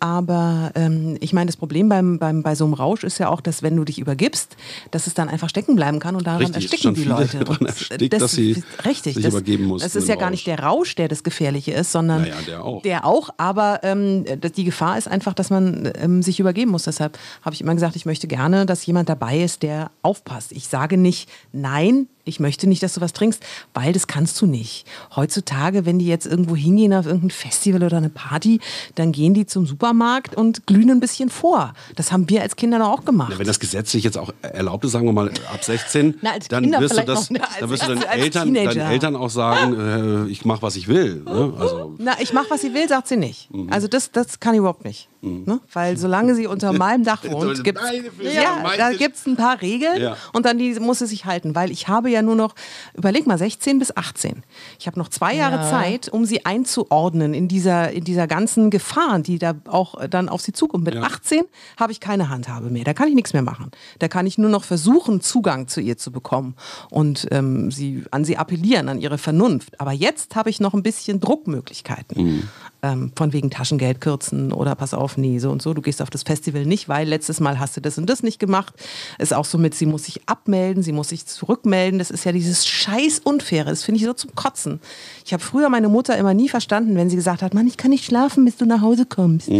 Aber 0.00 0.72
ähm, 0.76 1.18
ich 1.20 1.34
meine, 1.34 1.46
das 1.46 1.56
Problem 1.58 1.90
beim, 1.90 2.18
beim, 2.18 2.42
bei 2.42 2.54
so 2.54 2.64
einem 2.64 2.72
Rausch 2.72 3.04
ist 3.04 3.18
ja 3.18 3.28
auch, 3.28 3.42
dass 3.42 3.62
wenn 3.62 3.76
du 3.76 3.84
dich 3.84 3.98
übergibst, 3.98 4.56
dass 4.90 5.06
es 5.06 5.12
dann 5.12 5.28
einfach 5.28 5.50
stecken 5.50 5.76
bleiben 5.76 5.98
kann 5.98 6.16
und 6.16 6.26
daran 6.26 6.40
Richtig, 6.40 6.72
ersticken 6.72 6.94
die 6.94 7.04
Leute. 7.04 7.38
daran 7.44 7.66
erstickt, 7.66 8.14
dass 8.20 8.32
sie 8.32 8.62
richtig, 8.86 9.14
sich 9.14 9.22
das, 9.22 9.34
übergeben 9.34 9.66
mussten 9.66 9.84
Das 9.86 9.94
ist 9.96 10.08
ja 10.08 10.16
gar 10.16 10.30
nicht 10.30 10.46
der 10.46 10.58
Rausch, 10.60 10.94
der 10.94 11.08
das 11.08 11.22
Gefährliche 11.22 11.72
ist, 11.72 11.92
sondern 11.92 12.22
Naja, 12.22 12.36
der 12.46 12.64
auch. 12.64 12.82
der 12.82 13.04
auch. 13.04 13.28
Aber 13.36 13.80
ähm, 13.82 14.24
das- 14.40 14.52
die 14.52 14.64
Gefahr 14.64 14.96
ist 14.96 15.06
einfach, 15.06 15.34
dass 15.34 15.50
man 15.50 15.92
ähm, 16.00 16.22
sich 16.22 16.40
übergeben 16.40 16.70
muss. 16.70 16.84
Deshalb 16.84 17.18
habe 17.42 17.54
ich 17.54 17.60
immer 17.60 17.74
gesagt, 17.74 17.94
ich 17.94 18.06
möchte 18.06 18.26
gerne, 18.26 18.64
dass 18.64 18.84
jemand 18.86 19.08
dabei 19.10 19.40
ist, 19.42 19.62
der 19.62 19.90
aufpasst. 20.00 20.52
Ich 20.52 20.66
sage 20.66 20.96
nicht, 20.96 21.28
nein, 21.52 22.06
ich 22.24 22.40
möchte 22.40 22.68
nicht, 22.68 22.82
dass 22.82 22.94
du 22.94 23.00
was 23.00 23.12
trinkst, 23.12 23.42
weil 23.74 23.92
das 23.92 24.06
kannst 24.06 24.40
du 24.40 24.46
nicht. 24.46 24.86
Heutzutage, 25.16 25.84
wenn 25.84 25.98
die 25.98 26.06
jetzt 26.06 26.26
irgendwo 26.26 26.56
hingehen 26.56 26.94
auf 26.94 27.04
irgendein 27.06 27.30
Festival 27.30 27.82
oder 27.82 27.96
eine 27.98 28.08
Party, 28.10 28.60
dann 28.94 29.12
gehen 29.12 29.34
die 29.34 29.46
zum 29.46 29.66
Supermarkt 29.66 29.89
und 30.36 30.66
glühen 30.66 30.90
ein 30.90 31.00
bisschen 31.00 31.30
vor. 31.30 31.74
Das 31.96 32.12
haben 32.12 32.28
wir 32.28 32.42
als 32.42 32.56
Kinder 32.56 32.78
doch 32.78 32.88
auch 32.88 33.04
gemacht. 33.04 33.32
Ja, 33.32 33.38
wenn 33.38 33.46
das 33.46 33.60
gesetzlich 33.60 34.04
jetzt 34.04 34.18
auch 34.18 34.32
erlaubt 34.42 34.84
ist, 34.84 34.92
sagen 34.92 35.06
wir 35.06 35.12
mal 35.12 35.28
ab 35.52 35.62
16, 35.62 36.18
Na, 36.22 36.30
dann 36.48 36.70
wirst 36.80 36.96
du 36.98 37.02
das, 37.04 37.30
noch 37.30 37.40
nicht. 37.40 37.44
dann 37.60 37.70
wirst 37.70 37.82
du 37.88 37.94
deinen 37.94 38.02
Eltern, 38.02 38.54
deinen. 38.54 38.78
Eltern 38.78 39.16
auch 39.16 39.30
sagen, 39.30 40.26
äh, 40.26 40.30
ich 40.30 40.44
mache 40.44 40.62
was 40.62 40.76
ich 40.76 40.88
will. 40.88 41.22
Ne? 41.24 41.54
Also 41.58 41.94
Na, 41.98 42.12
ich 42.20 42.32
mache, 42.32 42.46
was 42.50 42.60
sie 42.60 42.74
will, 42.74 42.88
sagt 42.88 43.08
sie 43.08 43.16
nicht. 43.16 43.52
Mhm. 43.52 43.72
Also 43.72 43.88
das, 43.88 44.10
das 44.12 44.40
kann 44.40 44.54
ich 44.54 44.58
überhaupt 44.58 44.84
nicht. 44.84 45.08
Ne? 45.22 45.60
Weil 45.74 45.98
solange 45.98 46.34
sie 46.34 46.46
unter 46.46 46.72
meinem 46.72 47.04
Dach 47.04 47.22
wohnt, 47.30 47.62
gibt 47.62 47.78
Füße 47.78 48.34
ja, 48.34 48.62
da 48.78 48.90
gibt's 48.92 49.26
ein 49.26 49.36
paar 49.36 49.60
Regeln 49.60 50.00
Ja. 50.00 50.16
und 50.32 50.46
dann 50.46 50.56
die 50.56 50.80
muss 50.80 51.00
sie 51.00 51.06
sich 51.06 51.26
halten. 51.26 51.54
Weil 51.54 51.70
ich 51.70 51.88
habe 51.88 52.08
ja 52.08 52.22
nur 52.22 52.36
noch, 52.36 52.54
überleg 52.94 53.26
mal, 53.26 53.36
16 53.36 53.78
bis 53.78 53.94
18. 53.94 54.42
Ich 54.78 54.86
habe 54.86 54.98
noch 54.98 55.08
zwei 55.08 55.34
Jahre 55.34 55.56
Ja. 55.56 55.68
Zeit, 55.70 56.08
um 56.08 56.24
sie 56.24 56.46
einzuordnen 56.46 57.34
in 57.34 57.48
dieser, 57.48 57.90
in 57.92 58.04
dieser 58.04 58.26
ganzen 58.26 58.70
Gefahr, 58.70 59.18
die 59.18 59.38
da 59.38 59.54
auch 59.68 59.79
dann 60.08 60.28
auf 60.28 60.40
sie 60.40 60.52
zukommt. 60.52 60.84
Mit 60.84 60.94
Ja. 60.94 61.02
18 61.02 61.42
habe 61.78 61.92
ich 61.92 62.00
keine 62.00 62.28
Handhabe 62.28 62.70
mehr. 62.70 62.84
Da 62.84 62.94
kann 62.94 63.08
ich 63.08 63.14
nichts 63.14 63.32
mehr 63.32 63.42
machen. 63.42 63.70
Da 63.98 64.08
kann 64.08 64.26
ich 64.26 64.38
nur 64.38 64.50
noch 64.50 64.64
versuchen, 64.64 65.20
Zugang 65.20 65.68
zu 65.68 65.80
ihr 65.80 65.96
zu 65.96 66.10
bekommen 66.12 66.54
und 66.90 67.26
ähm, 67.30 67.70
sie, 67.70 68.04
an 68.10 68.24
sie 68.24 68.36
appellieren, 68.36 68.88
an 68.88 69.00
ihre 69.00 69.18
Vernunft. 69.18 69.80
Aber 69.80 69.92
jetzt 69.92 70.34
habe 70.36 70.50
ich 70.50 70.60
noch 70.60 70.74
ein 70.74 70.82
bisschen 70.82 71.20
Druckmöglichkeiten. 71.20 72.48
Ähm, 72.82 73.12
von 73.14 73.34
wegen 73.34 73.50
Taschengeld 73.50 74.00
kürzen 74.00 74.52
oder 74.54 74.74
pass 74.74 74.94
auf, 74.94 75.18
nee, 75.18 75.38
so 75.38 75.50
und 75.50 75.60
so. 75.60 75.74
Du 75.74 75.82
gehst 75.82 76.00
auf 76.00 76.08
das 76.08 76.22
Festival 76.22 76.64
nicht, 76.64 76.88
weil 76.88 77.06
letztes 77.06 77.38
Mal 77.38 77.58
hast 77.60 77.76
du 77.76 77.82
das 77.82 77.98
und 77.98 78.08
das 78.08 78.22
nicht 78.22 78.38
gemacht. 78.38 78.72
Ist 79.18 79.34
auch 79.34 79.44
so 79.44 79.58
mit, 79.58 79.74
sie 79.74 79.84
muss 79.84 80.04
sich 80.04 80.22
abmelden, 80.26 80.82
sie 80.82 80.92
muss 80.92 81.10
sich 81.10 81.26
zurückmelden. 81.26 81.98
Das 81.98 82.10
ist 82.10 82.24
ja 82.24 82.32
dieses 82.32 82.66
scheiß 82.66 83.20
Unfaire. 83.20 83.66
Das 83.66 83.84
finde 83.84 84.00
ich 84.00 84.06
so 84.06 84.14
zum 84.14 84.34
Kotzen. 84.34 84.80
Ich 85.26 85.34
habe 85.34 85.42
früher 85.42 85.68
meine 85.68 85.88
Mutter 85.88 86.16
immer 86.16 86.32
nie 86.32 86.48
verstanden, 86.48 86.96
wenn 86.96 87.10
sie 87.10 87.16
gesagt 87.16 87.42
hat, 87.42 87.52
Mann, 87.52 87.66
ich 87.66 87.76
kann 87.76 87.90
nicht 87.90 88.06
schlafen, 88.06 88.46
bis 88.46 88.56
du 88.56 88.64
nach 88.64 88.80
Hause 88.80 89.04
kommst. 89.04 89.50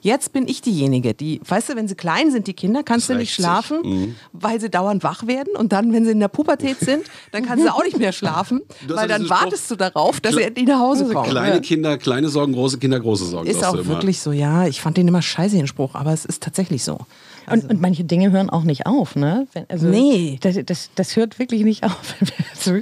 Jetzt 0.00 0.32
bin 0.32 0.48
ich 0.48 0.62
diejenige, 0.62 1.12
die, 1.12 1.40
weißt 1.46 1.68
du, 1.68 1.76
wenn 1.76 1.86
sie 1.86 1.96
klein 1.96 2.30
sind, 2.30 2.46
die 2.46 2.54
Kinder, 2.54 2.82
kannst 2.82 3.10
du 3.10 3.14
nicht 3.14 3.34
schlafen, 3.34 4.16
weil 4.32 4.58
sie 4.58 4.70
dauernd 4.70 5.04
wach 5.04 5.26
werden. 5.26 5.54
Und 5.54 5.72
dann, 5.72 5.92
wenn 5.92 6.06
sie 6.06 6.12
in 6.12 6.20
der 6.20 6.28
Pubertät 6.28 6.80
sind, 6.80 7.02
dann 7.32 7.44
kannst 7.44 7.64
du 7.66 7.68
auch 7.74 7.84
nicht 7.84 7.98
mehr 7.98 8.12
schlafen, 8.12 8.62
weil 8.88 9.06
dann 9.06 9.28
wartest 9.28 9.70
du 9.70 9.76
darauf, 9.76 10.20
dass 10.20 10.34
sie 10.34 10.42
endlich 10.42 10.66
nach 10.66 10.80
Hause 10.80 11.04
kommen. 11.12 11.28
kleine 11.28 11.60
Kinder, 11.60 11.98
kleine 11.98 12.30
Sorgen, 12.30 12.54
große 12.54 12.69
Kinder, 12.78 13.00
große 13.00 13.24
Sorgen. 13.26 13.48
Ist 13.48 13.64
auch 13.64 13.74
immer. 13.74 13.86
wirklich 13.86 14.20
so, 14.20 14.32
ja. 14.32 14.66
Ich 14.66 14.80
fand 14.80 14.96
den 14.96 15.08
immer 15.08 15.22
scheiße, 15.22 15.56
den 15.56 15.66
Spruch, 15.66 15.94
aber 15.94 16.12
es 16.12 16.24
ist 16.24 16.42
tatsächlich 16.42 16.84
so. 16.84 16.98
Und, 17.50 17.68
und 17.68 17.80
manche 17.80 18.04
Dinge 18.04 18.30
hören 18.30 18.50
auch 18.50 18.62
nicht 18.62 18.86
auf, 18.86 19.16
ne? 19.16 19.46
Wenn, 19.52 19.64
also, 19.68 19.88
Nee. 19.88 20.38
Das, 20.40 20.56
das, 20.64 20.90
das 20.94 21.16
hört 21.16 21.38
wirklich 21.38 21.64
nicht 21.64 21.84
auf. 21.84 22.14
Also, 22.54 22.80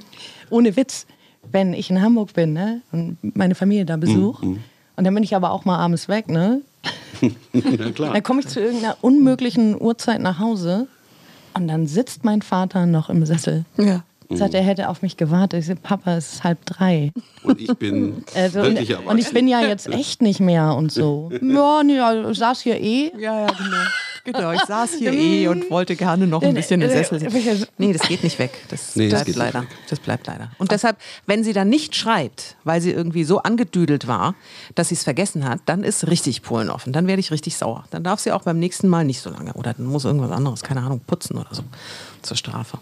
ohne 0.50 0.76
Witz. 0.76 1.06
Wenn 1.50 1.72
ich 1.72 1.88
in 1.88 2.02
Hamburg 2.02 2.34
bin, 2.34 2.52
ne? 2.52 2.82
Und 2.92 3.16
meine 3.22 3.54
Familie 3.54 3.86
da 3.86 3.96
besuche. 3.96 4.44
Und 4.44 5.04
dann 5.04 5.14
bin 5.14 5.22
ich 5.22 5.34
aber 5.34 5.52
auch 5.52 5.64
mal 5.64 5.78
abends 5.78 6.08
weg, 6.08 6.28
ne? 6.28 6.60
ja, 7.52 7.90
klar. 7.92 8.12
Dann 8.12 8.22
komme 8.22 8.40
ich 8.40 8.48
zu 8.48 8.60
irgendeiner 8.60 8.96
unmöglichen 9.00 9.80
Uhrzeit 9.80 10.20
nach 10.20 10.38
Hause. 10.38 10.88
Und 11.54 11.68
dann 11.68 11.86
sitzt 11.86 12.24
mein 12.24 12.42
Vater 12.42 12.86
noch 12.86 13.08
im 13.08 13.24
Sessel. 13.24 13.64
Ja. 13.76 14.04
Sagt, 14.30 14.52
er 14.52 14.62
hätte 14.62 14.88
auf 14.90 15.00
mich 15.00 15.16
gewartet. 15.16 15.60
Ich 15.60 15.66
sage, 15.66 15.80
Papa, 15.82 16.16
es 16.16 16.34
ist 16.34 16.44
halb 16.44 16.64
drei. 16.66 17.12
Und 17.44 17.60
ich 17.60 17.72
bin 17.78 18.24
Also, 18.34 18.60
und, 18.60 18.78
und 19.06 19.18
ich 19.18 19.32
bin 19.32 19.48
ja 19.48 19.62
jetzt 19.62 19.88
echt 19.88 20.20
nicht 20.20 20.40
mehr 20.40 20.74
und 20.74 20.92
so. 20.92 21.30
Ja, 21.40 21.82
nee, 21.82 21.98
also, 21.98 22.30
ich 22.30 22.38
saß 22.38 22.60
hier 22.60 22.78
eh. 22.80 23.10
Ja, 23.18 23.40
ja, 23.40 23.46
genau. 23.46 23.76
Genau, 24.24 24.52
ich 24.52 24.60
saß 24.60 24.94
hier 24.98 25.12
eh 25.14 25.48
und 25.48 25.70
wollte 25.70 25.96
gerne 25.96 26.26
noch 26.26 26.42
ein 26.42 26.52
bisschen 26.52 26.82
im 26.82 26.90
Sessel 26.90 27.18
sitzen. 27.20 27.66
Nee, 27.78 27.94
das 27.94 28.06
geht 28.06 28.22
nicht 28.22 28.38
weg. 28.38 28.50
Das 28.68 28.94
Nee, 28.94 29.08
das 29.08 29.24
bleibt 29.24 29.28
nicht 29.28 29.38
leider. 29.38 29.64
Das 29.88 30.00
bleibt 30.00 30.26
leider. 30.26 30.50
Und 30.58 30.70
deshalb, 30.70 30.98
wenn 31.26 31.42
sie 31.44 31.54
dann 31.54 31.70
nicht 31.70 31.96
schreibt, 31.96 32.56
weil 32.64 32.82
sie 32.82 32.90
irgendwie 32.90 33.24
so 33.24 33.38
angedüdelt 33.38 34.06
war, 34.06 34.34
dass 34.74 34.88
sie 34.88 34.96
es 34.96 35.04
vergessen 35.04 35.48
hat, 35.48 35.60
dann 35.64 35.82
ist 35.82 36.06
richtig 36.08 36.42
Polen 36.42 36.68
offen. 36.68 36.92
Dann 36.92 37.06
werde 37.06 37.20
ich 37.20 37.30
richtig 37.30 37.56
sauer. 37.56 37.84
Dann 37.90 38.04
darf 38.04 38.20
sie 38.20 38.32
auch 38.32 38.42
beim 38.42 38.58
nächsten 38.58 38.88
Mal 38.88 39.04
nicht 39.04 39.20
so 39.22 39.30
lange. 39.30 39.54
Oder 39.54 39.72
dann 39.72 39.86
muss 39.86 40.04
irgendwas 40.04 40.30
anderes, 40.30 40.62
keine 40.62 40.82
Ahnung, 40.82 41.00
putzen 41.06 41.38
oder 41.38 41.54
so. 41.54 41.62
Zur 42.20 42.36
Strafe. 42.36 42.78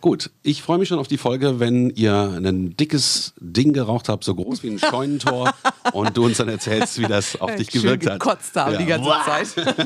Gut, 0.00 0.30
ich 0.42 0.62
freue 0.62 0.78
mich 0.78 0.88
schon 0.88 0.98
auf 0.98 1.08
die 1.08 1.18
Folge, 1.18 1.58
wenn 1.58 1.90
ihr 1.90 2.14
ein 2.36 2.76
dickes 2.76 3.32
Ding 3.40 3.72
geraucht 3.72 4.08
habt, 4.08 4.24
so 4.24 4.34
groß 4.34 4.62
wie 4.62 4.70
ein 4.70 4.78
Scheunentor 4.90 5.52
und 5.92 6.16
du 6.16 6.24
uns 6.26 6.36
dann 6.38 6.48
erzählst, 6.48 6.98
wie 7.00 7.06
das 7.06 7.40
auf 7.40 7.54
dich 7.56 7.68
gewirkt 7.68 8.04
Schön 8.04 8.12
hat. 8.12 8.20
gekotzt 8.20 8.54
haben 8.56 8.72
Ja. 8.72 8.78
die 8.78 8.86
ganze 8.86 9.10
Zeit. 9.24 9.48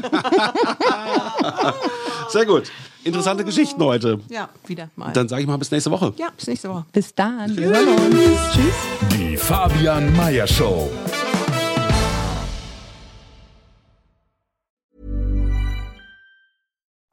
Sehr 2.28 2.46
gut. 2.46 2.70
Interessante 3.02 3.44
Geschichten 3.44 3.82
heute. 3.82 4.20
Ja, 4.28 4.50
wieder 4.66 4.90
mal. 4.94 5.12
Dann 5.12 5.26
sage 5.28 5.42
ich 5.42 5.48
mal 5.48 5.56
bis 5.56 5.70
nächste 5.70 5.90
Woche. 5.90 6.12
ja, 6.18 6.28
bis 6.36 6.46
nächste 6.48 6.68
Woche. 6.68 6.84
Bis 6.92 7.14
dann. 7.14 7.50
Uns. 7.50 7.56
Tschüss. 8.52 8.74
Die 9.12 9.36
Fabian 9.38 10.14
Meyer 10.16 10.46
Show. 10.46 10.90